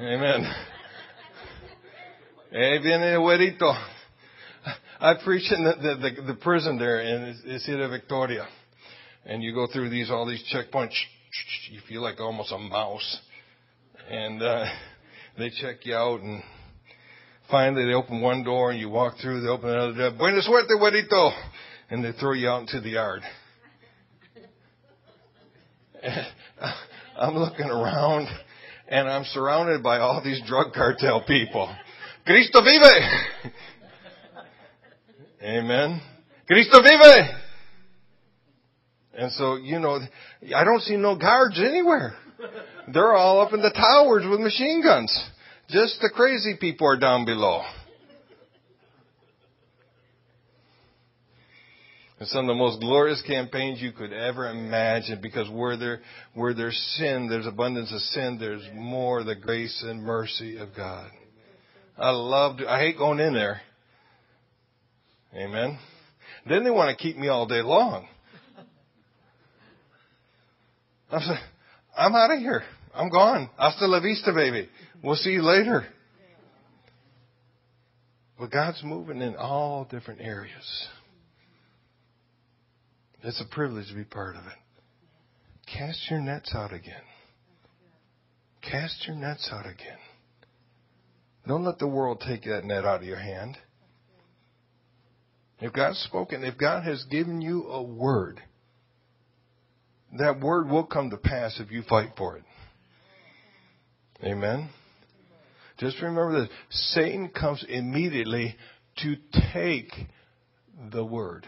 Amen. 0.00 0.54
Eh, 2.50 2.78
viene 2.78 3.12
el 3.12 3.20
güerito. 3.20 3.70
I 5.00 5.14
preach 5.22 5.52
in 5.52 5.64
the, 5.64 5.74
the, 5.74 5.96
the, 5.96 6.32
the 6.32 6.34
prison 6.40 6.78
there 6.78 7.00
in 7.00 7.60
Ciudad 7.62 7.90
Victoria. 7.90 8.46
And 9.26 9.42
you 9.42 9.52
go 9.52 9.66
through 9.70 9.90
these, 9.90 10.10
all 10.10 10.24
these 10.24 10.42
checkpoints. 10.50 10.94
You 11.70 11.80
feel 11.86 12.00
like 12.00 12.18
almost 12.20 12.50
a 12.50 12.58
mouse. 12.58 13.20
And, 14.10 14.42
uh, 14.42 14.64
they 15.38 15.50
check 15.50 15.84
you 15.84 15.94
out 15.94 16.20
and 16.20 16.42
finally 17.50 17.86
they 17.86 17.94
open 17.94 18.20
one 18.20 18.44
door 18.44 18.70
and 18.70 18.80
you 18.80 18.88
walk 18.88 19.14
through, 19.20 19.40
they 19.40 19.48
open 19.48 19.70
another 19.70 19.94
door. 19.94 20.10
Buena 20.18 20.42
suerte, 20.42 20.70
güerito. 20.78 21.32
And 21.90 22.04
they 22.04 22.12
throw 22.12 22.32
you 22.32 22.48
out 22.48 22.60
into 22.62 22.80
the 22.80 22.90
yard. 22.90 23.22
I'm 27.18 27.34
looking 27.34 27.66
around 27.66 28.28
and 28.88 29.08
I'm 29.08 29.24
surrounded 29.24 29.82
by 29.82 29.98
all 29.98 30.22
these 30.22 30.40
drug 30.46 30.72
cartel 30.72 31.24
people. 31.26 31.74
Cristo 32.24 32.60
vive! 32.62 33.52
Amen. 35.42 36.00
Cristo 36.46 36.82
vive! 36.82 37.34
And 39.14 39.32
so, 39.32 39.56
you 39.56 39.78
know, 39.80 39.98
I 40.54 40.64
don't 40.64 40.80
see 40.82 40.96
no 40.96 41.16
guards 41.16 41.58
anywhere. 41.58 42.14
They're 42.92 43.14
all 43.14 43.40
up 43.40 43.52
in 43.52 43.60
the 43.60 43.70
towers 43.70 44.24
with 44.28 44.40
machine 44.40 44.82
guns. 44.82 45.10
Just 45.70 46.00
the 46.00 46.10
crazy 46.14 46.56
people 46.58 46.86
are 46.86 46.98
down 46.98 47.24
below. 47.24 47.62
And 52.20 52.28
some 52.28 52.48
of 52.48 52.48
the 52.48 52.54
most 52.54 52.80
glorious 52.80 53.22
campaigns 53.26 53.80
you 53.80 53.92
could 53.92 54.12
ever 54.12 54.50
imagine 54.50 55.20
because 55.22 55.48
where 55.50 55.76
there, 55.76 56.00
where 56.34 56.52
there's 56.52 56.76
sin, 56.96 57.28
there's 57.28 57.46
abundance 57.46 57.92
of 57.92 58.00
sin, 58.00 58.38
there's 58.40 58.66
more 58.74 59.22
the 59.22 59.36
grace 59.36 59.84
and 59.86 60.02
mercy 60.02 60.56
of 60.56 60.70
God. 60.74 61.10
I 61.96 62.10
love, 62.10 62.58
to, 62.58 62.68
I 62.68 62.80
hate 62.80 62.96
going 62.96 63.20
in 63.20 63.34
there. 63.34 63.60
Amen. 65.34 65.78
Then 66.48 66.64
they 66.64 66.70
want 66.70 66.96
to 66.96 67.02
keep 67.02 67.16
me 67.16 67.28
all 67.28 67.46
day 67.46 67.62
long. 67.62 68.08
I'm 71.10 71.20
I'm 71.96 72.14
out 72.14 72.30
of 72.32 72.38
here. 72.38 72.62
I'm 72.94 73.10
gone. 73.10 73.50
Hasta 73.56 73.86
la 73.86 74.00
vista, 74.00 74.32
baby. 74.32 74.68
We'll 75.02 75.16
see 75.16 75.30
you 75.30 75.42
later. 75.42 75.86
But 78.38 78.50
God's 78.50 78.82
moving 78.84 79.20
in 79.20 79.36
all 79.36 79.86
different 79.90 80.20
areas. 80.20 80.88
It's 83.22 83.40
a 83.40 83.54
privilege 83.54 83.88
to 83.88 83.94
be 83.94 84.04
part 84.04 84.36
of 84.36 84.42
it. 84.42 84.58
Cast 85.66 86.10
your 86.10 86.20
nets 86.20 86.52
out 86.54 86.72
again. 86.72 87.02
Cast 88.62 89.06
your 89.06 89.16
nets 89.16 89.48
out 89.52 89.66
again. 89.66 89.98
Don't 91.46 91.64
let 91.64 91.78
the 91.78 91.88
world 91.88 92.22
take 92.26 92.44
that 92.44 92.64
net 92.64 92.84
out 92.84 93.00
of 93.00 93.06
your 93.06 93.18
hand. 93.18 93.56
If 95.60 95.72
God's 95.72 95.98
spoken, 95.98 96.44
if 96.44 96.56
God 96.56 96.84
has 96.84 97.04
given 97.10 97.40
you 97.40 97.64
a 97.64 97.82
word, 97.82 98.40
that 100.18 100.40
word 100.40 100.68
will 100.68 100.84
come 100.84 101.10
to 101.10 101.16
pass 101.16 101.58
if 101.58 101.70
you 101.70 101.82
fight 101.82 102.10
for 102.16 102.36
it. 102.36 102.44
Amen. 104.22 104.68
Just 105.78 106.00
remember 106.02 106.40
this. 106.40 106.50
Satan 106.70 107.28
comes 107.28 107.64
immediately 107.68 108.56
to 108.98 109.16
take 109.52 109.92
the 110.92 111.04
word. 111.04 111.46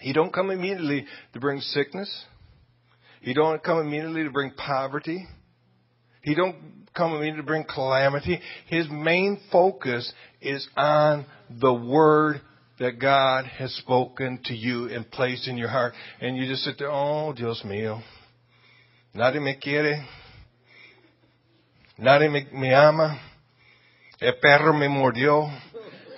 He 0.00 0.12
don't 0.12 0.32
come 0.32 0.50
immediately 0.50 1.06
to 1.32 1.40
bring 1.40 1.60
sickness. 1.60 2.24
He 3.20 3.34
don't 3.34 3.62
come 3.62 3.78
immediately 3.78 4.24
to 4.24 4.30
bring 4.30 4.52
poverty. 4.52 5.26
He 6.22 6.34
don't 6.34 6.86
come 6.94 7.12
immediately 7.12 7.42
to 7.42 7.46
bring 7.46 7.64
calamity. 7.64 8.40
His 8.66 8.86
main 8.90 9.40
focus 9.50 10.12
is 10.40 10.66
on 10.76 11.26
the 11.60 11.72
word 11.72 12.40
that 12.78 13.00
God 13.00 13.46
has 13.46 13.72
spoken 13.74 14.40
to 14.44 14.54
you 14.54 14.88
and 14.88 15.10
placed 15.10 15.48
in 15.48 15.56
your 15.56 15.68
heart. 15.68 15.94
And 16.20 16.36
you 16.36 16.46
just 16.46 16.62
sit 16.62 16.76
there, 16.78 16.90
oh, 16.90 17.32
Dios 17.32 17.62
mío. 17.64 18.02
Nadie 19.14 19.40
me 19.40 19.56
quiere. 19.60 20.04
Nadie 21.98 22.28
me, 22.28 22.74
ama. 22.74 23.18
El 24.20 24.36
perro 24.38 24.74
me 24.74 24.88
mordió. 24.88 25.50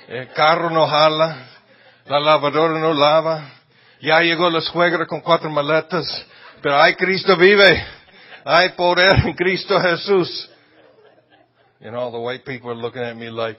El 0.08 0.32
carro 0.32 0.70
no 0.70 0.86
jala. 0.86 1.46
La 2.06 2.18
lavadora 2.18 2.78
no 2.78 2.92
lava. 2.92 3.50
Ya 4.00 4.20
llegó 4.20 4.50
la 4.50 4.60
suegra 4.60 5.06
con 5.06 5.20
cuatro 5.20 5.50
maletas. 5.50 6.06
Pero 6.62 6.80
ay, 6.80 6.94
Cristo 6.96 7.36
vive. 7.36 7.84
Hay 8.44 8.70
poder 8.70 9.26
en 9.26 9.34
Cristo 9.34 9.80
Jesús. 9.80 10.50
And 11.80 11.94
all 11.94 12.10
the 12.10 12.18
white 12.18 12.44
people 12.44 12.70
are 12.70 12.76
looking 12.76 13.02
at 13.02 13.16
me 13.16 13.30
like, 13.30 13.56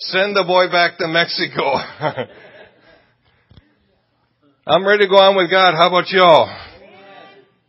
Send 0.00 0.34
the 0.34 0.44
boy 0.44 0.68
back 0.70 0.98
to 0.98 1.08
Mexico. 1.08 1.62
I'm 4.66 4.86
ready 4.86 5.04
to 5.04 5.10
go 5.10 5.16
on 5.16 5.36
with 5.36 5.50
God. 5.50 5.74
How 5.74 5.88
about 5.88 6.10
y'all? 6.10 6.48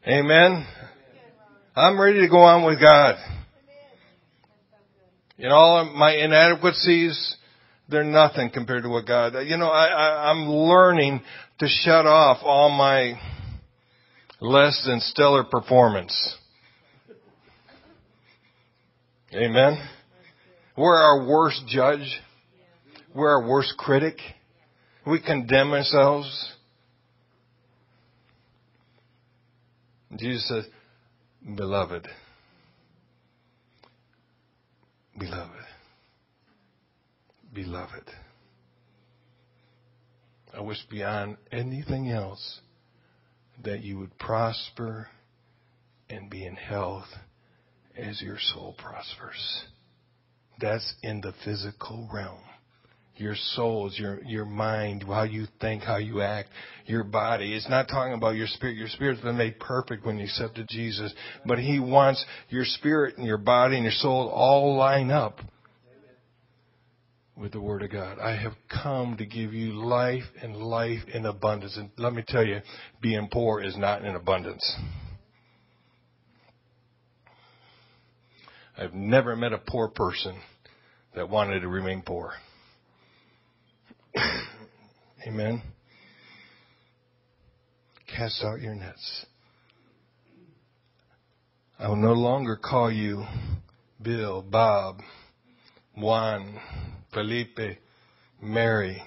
Amen. 0.08 0.66
I'm 1.74 2.00
ready 2.00 2.20
to 2.20 2.28
go 2.28 2.40
on 2.40 2.66
with 2.66 2.82
God. 2.82 3.16
In 5.38 5.52
all 5.52 5.86
my 5.86 6.12
inadequacies, 6.14 7.38
they're 7.88 8.04
nothing 8.04 8.50
compared 8.54 8.84
to 8.84 8.90
what 8.90 9.08
God, 9.08 9.34
you 9.46 9.56
know, 9.56 9.70
I, 9.70 9.86
I, 9.88 10.32
I'm 10.32 10.50
learning 10.50 11.22
to 11.60 11.68
shut 11.68 12.06
off 12.06 12.40
all 12.44 12.70
my 12.70 13.14
less 14.42 14.84
than 14.86 15.00
stellar 15.00 15.46
performance. 15.46 16.36
Amen. 19.34 19.82
We're 20.76 20.98
our 20.98 21.26
worst 21.26 21.62
judge. 21.68 22.20
We're 23.16 23.30
our 23.30 23.50
worst 23.50 23.76
critic. 23.78 24.18
We 25.08 25.22
condemn 25.22 25.72
ourselves. 25.72 26.52
Jesus 30.18 30.46
says, 30.50 30.66
Beloved, 31.44 32.08
beloved, 35.18 35.66
beloved. 37.52 38.10
I 40.54 40.62
wish 40.62 40.78
beyond 40.88 41.38
anything 41.52 42.10
else 42.10 42.60
that 43.64 43.82
you 43.82 43.98
would 43.98 44.16
prosper 44.20 45.08
and 46.12 46.30
be 46.30 46.46
in 46.46 46.56
health 46.56 47.08
as 47.98 48.22
your 48.22 48.38
soul 48.54 48.76
prospers. 48.78 49.64
That's 50.60 50.94
in 51.02 51.22
the 51.22 51.34
physical 51.44 52.08
realm. 52.14 52.44
Your 53.22 53.36
souls, 53.54 53.98
your, 54.00 54.20
your 54.24 54.46
mind, 54.46 55.04
how 55.08 55.24
you 55.24 55.46
think, 55.60 55.84
how 55.84 55.98
you 55.98 56.22
act, 56.22 56.50
your 56.88 57.04
body. 57.04 57.56
It's 57.56 57.70
not 57.70 57.88
talking 57.88 58.14
about 58.14 58.36
your 58.36 58.48
spirit. 58.48 58.76
Your 58.76 58.88
spirit's 58.88 59.22
been 59.22 59.38
made 59.38 59.60
perfect 59.60 60.06
when 60.06 60.18
you 60.18 60.26
accepted 60.26 60.68
Jesus. 60.68 61.14
But 61.46 61.60
He 61.60 61.80
wants 61.80 62.26
your 62.50 62.66
spirit 62.66 63.18
and 63.18 63.28
your 63.28 63.38
body 63.38 63.76
and 63.76 63.84
your 63.84 63.94
soul 63.94 64.30
all 64.30 64.76
line 64.76 65.12
up 65.12 65.40
with 67.38 67.52
the 67.52 67.62
Word 67.62 67.84
of 67.84 67.92
God. 67.92 68.18
I 68.20 68.36
have 68.42 68.54
come 68.70 69.18
to 69.18 69.26
give 69.26 69.54
you 69.54 69.74
life 69.74 70.24
and 70.42 70.58
life 70.58 71.02
in 71.14 71.26
abundance. 71.26 71.78
And 71.78 71.92
let 71.98 72.14
me 72.14 72.24
tell 72.28 72.46
you, 72.46 72.62
being 73.02 73.30
poor 73.32 73.62
is 73.62 73.78
not 73.78 74.04
in 74.04 74.16
abundance. 74.16 74.76
I've 78.78 78.94
never 78.94 79.36
met 79.36 79.54
a 79.54 79.60
poor 79.60 79.90
person 79.90 80.40
that 81.16 81.30
wanted 81.30 81.60
to 81.60 81.68
remain 81.68 82.02
poor. 82.02 82.34
Amen. 85.28 85.62
Cast 88.07 88.43
out 88.43 88.62
your 88.62 88.76
nets. 88.76 89.26
I 91.80 91.88
will 91.88 91.95
no 91.95 92.14
longer 92.14 92.57
call 92.57 92.91
you 92.91 93.26
Bill, 94.01 94.41
Bob, 94.41 94.99
Juan, 95.97 96.59
Felipe, 97.14 97.80
Mary. 98.41 99.01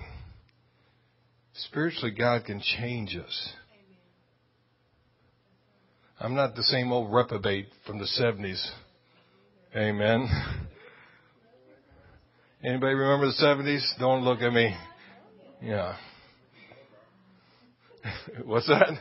Spiritually, 1.54 2.10
God 2.16 2.44
can 2.44 2.60
change 2.60 3.16
us. 3.16 3.52
I'm 6.18 6.34
not 6.34 6.54
the 6.56 6.62
same 6.62 6.90
old 6.90 7.12
reprobate 7.12 7.68
from 7.86 7.98
the 7.98 8.08
70s. 8.20 8.64
Amen. 9.76 10.28
Anybody 12.64 12.94
remember 12.94 13.26
the 13.26 13.44
70s? 13.44 13.98
Don't 13.98 14.24
look 14.24 14.40
at 14.40 14.52
me. 14.52 14.74
Yeah. 15.64 15.96
What's 18.44 18.66
that? 18.68 18.98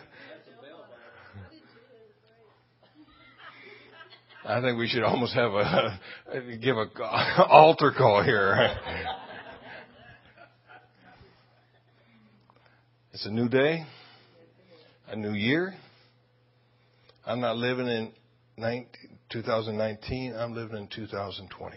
I 4.45 4.61
think 4.61 4.77
we 4.77 4.87
should 4.87 5.03
almost 5.03 5.33
have 5.33 5.51
a 5.51 5.99
give 6.61 6.77
a 6.77 6.85
altar 7.49 7.91
call 7.97 8.23
here. 8.23 8.77
It's 13.11 13.25
a 13.25 13.29
new 13.29 13.49
day, 13.49 13.83
a 15.09 15.17
new 15.17 15.33
year. 15.33 15.73
I'm 17.25 17.41
not 17.41 17.57
living 17.57 17.87
in 17.87 18.13
19, 18.55 18.87
2019. 19.33 20.33
I'm 20.33 20.53
living 20.53 20.77
in 20.77 20.87
2020. 20.87 21.75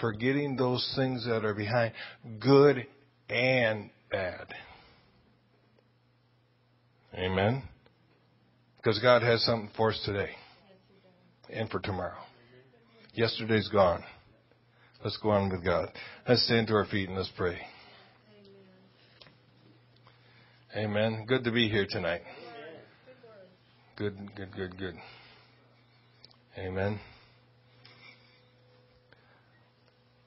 Forgetting 0.00 0.54
those 0.54 0.92
things 0.94 1.26
that 1.26 1.44
are 1.44 1.54
behind, 1.54 1.92
good 2.38 2.86
and 3.28 3.90
bad. 4.10 4.46
Amen. 7.14 7.62
Because 8.76 8.98
God 9.00 9.22
has 9.22 9.42
something 9.44 9.70
for 9.76 9.90
us 9.90 10.00
today 10.04 10.30
and 11.50 11.68
for 11.70 11.80
tomorrow. 11.80 12.18
Yesterday's 13.14 13.68
gone. 13.68 14.04
Let's 15.02 15.18
go 15.22 15.30
on 15.30 15.50
with 15.50 15.64
God. 15.64 15.88
Let's 16.28 16.44
stand 16.44 16.68
to 16.68 16.74
our 16.74 16.84
feet 16.86 17.08
and 17.08 17.16
let's 17.16 17.30
pray. 17.36 17.58
Amen. 20.76 21.24
Good 21.26 21.44
to 21.44 21.50
be 21.50 21.68
here 21.68 21.86
tonight. 21.88 22.22
Good, 23.96 24.16
good, 24.36 24.54
good, 24.54 24.78
good. 24.78 24.94
Amen. 26.56 27.00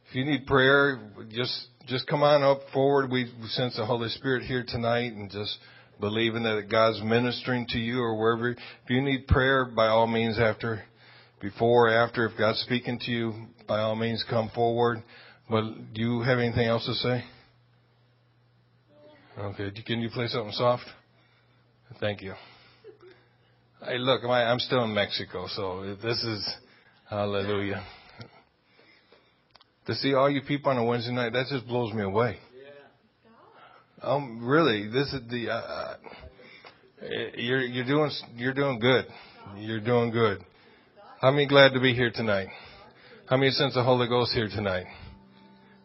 If 0.09 0.15
you 0.15 0.25
need 0.25 0.45
prayer, 0.45 0.99
just 1.29 1.67
just 1.87 2.07
come 2.07 2.23
on 2.23 2.43
up 2.43 2.61
forward. 2.73 3.11
We 3.11 3.31
sense 3.49 3.75
the 3.75 3.85
Holy 3.85 4.09
Spirit 4.09 4.43
here 4.43 4.63
tonight 4.67 5.13
and 5.13 5.29
just 5.29 5.57
believing 5.99 6.43
that 6.43 6.67
God's 6.69 7.01
ministering 7.03 7.65
to 7.69 7.77
you 7.77 8.01
or 8.01 8.17
wherever. 8.17 8.51
If 8.51 8.59
you 8.89 9.01
need 9.01 9.27
prayer, 9.27 9.65
by 9.65 9.87
all 9.87 10.07
means, 10.07 10.39
after, 10.39 10.83
before, 11.39 11.89
after, 11.89 12.25
if 12.27 12.37
God's 12.37 12.59
speaking 12.59 12.99
to 13.05 13.11
you, 13.11 13.33
by 13.67 13.79
all 13.79 13.95
means, 13.95 14.25
come 14.29 14.49
forward. 14.53 15.03
But 15.49 15.93
do 15.93 16.01
you 16.01 16.21
have 16.21 16.39
anything 16.39 16.67
else 16.67 16.85
to 16.85 16.93
say? 16.95 17.23
Okay. 19.37 19.71
Can 19.85 20.01
you 20.01 20.09
play 20.09 20.27
something 20.27 20.53
soft? 20.53 20.83
Thank 21.99 22.21
you. 22.21 22.33
Hey, 23.83 23.97
look, 23.97 24.23
I'm 24.23 24.59
still 24.59 24.83
in 24.83 24.93
Mexico, 24.93 25.47
so 25.47 25.95
this 26.01 26.21
is 26.23 26.55
hallelujah. 27.09 27.83
To 29.87 29.95
see 29.95 30.13
all 30.13 30.29
you 30.29 30.41
people 30.41 30.71
on 30.71 30.77
a 30.77 30.83
Wednesday 30.83 31.11
night, 31.11 31.33
that 31.33 31.47
just 31.49 31.67
blows 31.67 31.93
me 31.93 32.03
away. 32.03 32.37
Um, 34.01 34.45
really, 34.45 34.87
this 34.87 35.13
is 35.13 35.21
the 35.29 35.49
uh, 35.49 35.53
uh, 35.53 35.95
you're 37.35 37.61
you're 37.61 37.85
doing 37.85 38.11
you're 38.35 38.53
doing 38.53 38.79
good. 38.79 39.05
You're 39.57 39.79
doing 39.79 40.11
good. 40.11 40.43
How 41.19 41.31
many 41.31 41.45
glad 41.47 41.73
to 41.73 41.79
be 41.79 41.93
here 41.93 42.11
tonight? 42.11 42.47
How 43.27 43.37
many 43.37 43.51
sense 43.51 43.75
the 43.75 43.83
Holy 43.83 44.07
Ghost 44.07 44.33
here 44.33 44.47
tonight? 44.47 44.85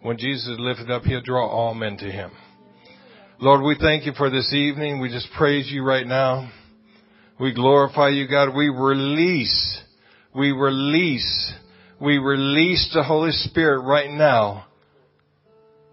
When 0.03 0.19
Jesus 0.19 0.47
is 0.47 0.57
lifted 0.59 0.91
up, 0.91 1.03
He'll 1.03 1.21
draw 1.21 1.47
all 1.47 1.75
men 1.75 1.97
to 1.99 2.11
Him. 2.11 2.31
Lord, 3.39 3.63
we 3.63 3.77
thank 3.79 4.07
you 4.07 4.13
for 4.17 4.31
this 4.31 4.53
evening. 4.55 5.01
We 5.01 5.11
just 5.11 5.29
praise 5.37 5.71
you 5.71 5.85
right 5.85 6.07
now. 6.07 6.51
We 7.39 7.53
glorify 7.53 8.09
you, 8.09 8.27
God. 8.29 8.55
We 8.55 8.71
release, 8.71 9.79
we 10.35 10.53
release, 10.53 11.53
we 12.01 12.19
release 12.19 12.91
the 12.95 13.03
Holy 13.03 13.33
Spirit 13.33 13.81
right 13.81 14.11
now. 14.11 14.67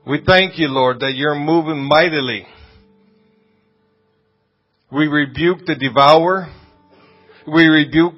We 0.06 0.22
thank 0.26 0.60
you, 0.60 0.68
Lord, 0.68 1.00
that 1.00 1.14
you're 1.16 1.36
moving 1.36 1.84
mightily. 1.84 2.46
We 4.92 5.08
rebuke 5.08 5.66
the 5.66 5.76
devourer. 5.76 6.54
We 7.48 7.66
rebuke 7.68 8.14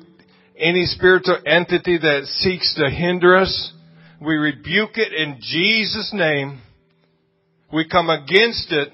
any 0.57 0.86
spiritual 0.86 1.39
entity 1.45 1.97
that 1.99 2.25
seeks 2.25 2.75
to 2.75 2.89
hinder 2.89 3.38
us. 3.38 3.71
We 4.19 4.36
rebuke 4.36 4.97
it 4.97 5.13
in 5.13 5.38
Jesus' 5.41 6.11
name. 6.13 6.61
We 7.71 7.88
come 7.88 8.09
against 8.09 8.71
it 8.71 8.89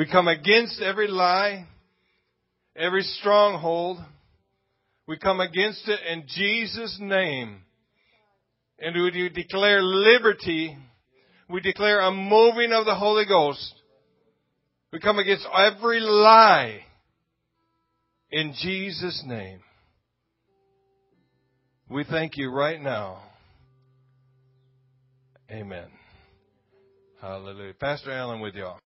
we 0.00 0.06
come 0.06 0.28
against 0.28 0.80
every 0.80 1.08
lie, 1.08 1.66
every 2.74 3.02
stronghold. 3.02 3.98
We 5.06 5.18
come 5.18 5.40
against 5.40 5.86
it 5.88 6.00
in 6.10 6.24
Jesus' 6.26 6.96
name. 6.98 7.58
And 8.80 8.94
we 8.94 9.28
declare 9.28 9.82
liberty. 9.82 10.76
We 11.48 11.60
declare 11.60 12.00
a 12.00 12.10
moving 12.10 12.72
of 12.72 12.86
the 12.86 12.94
Holy 12.94 13.26
Ghost. 13.26 13.74
We 14.92 15.00
come 15.00 15.18
against 15.18 15.46
every 15.54 16.00
lie 16.00 16.80
in 18.30 18.54
Jesus' 18.60 19.22
name. 19.26 19.60
We 21.88 22.04
thank 22.04 22.36
you 22.36 22.50
right 22.50 22.80
now. 22.80 23.22
Amen. 25.50 25.88
Hallelujah. 27.20 27.74
Pastor 27.74 28.12
Allen 28.12 28.40
with 28.40 28.54
y'all. 28.54 28.78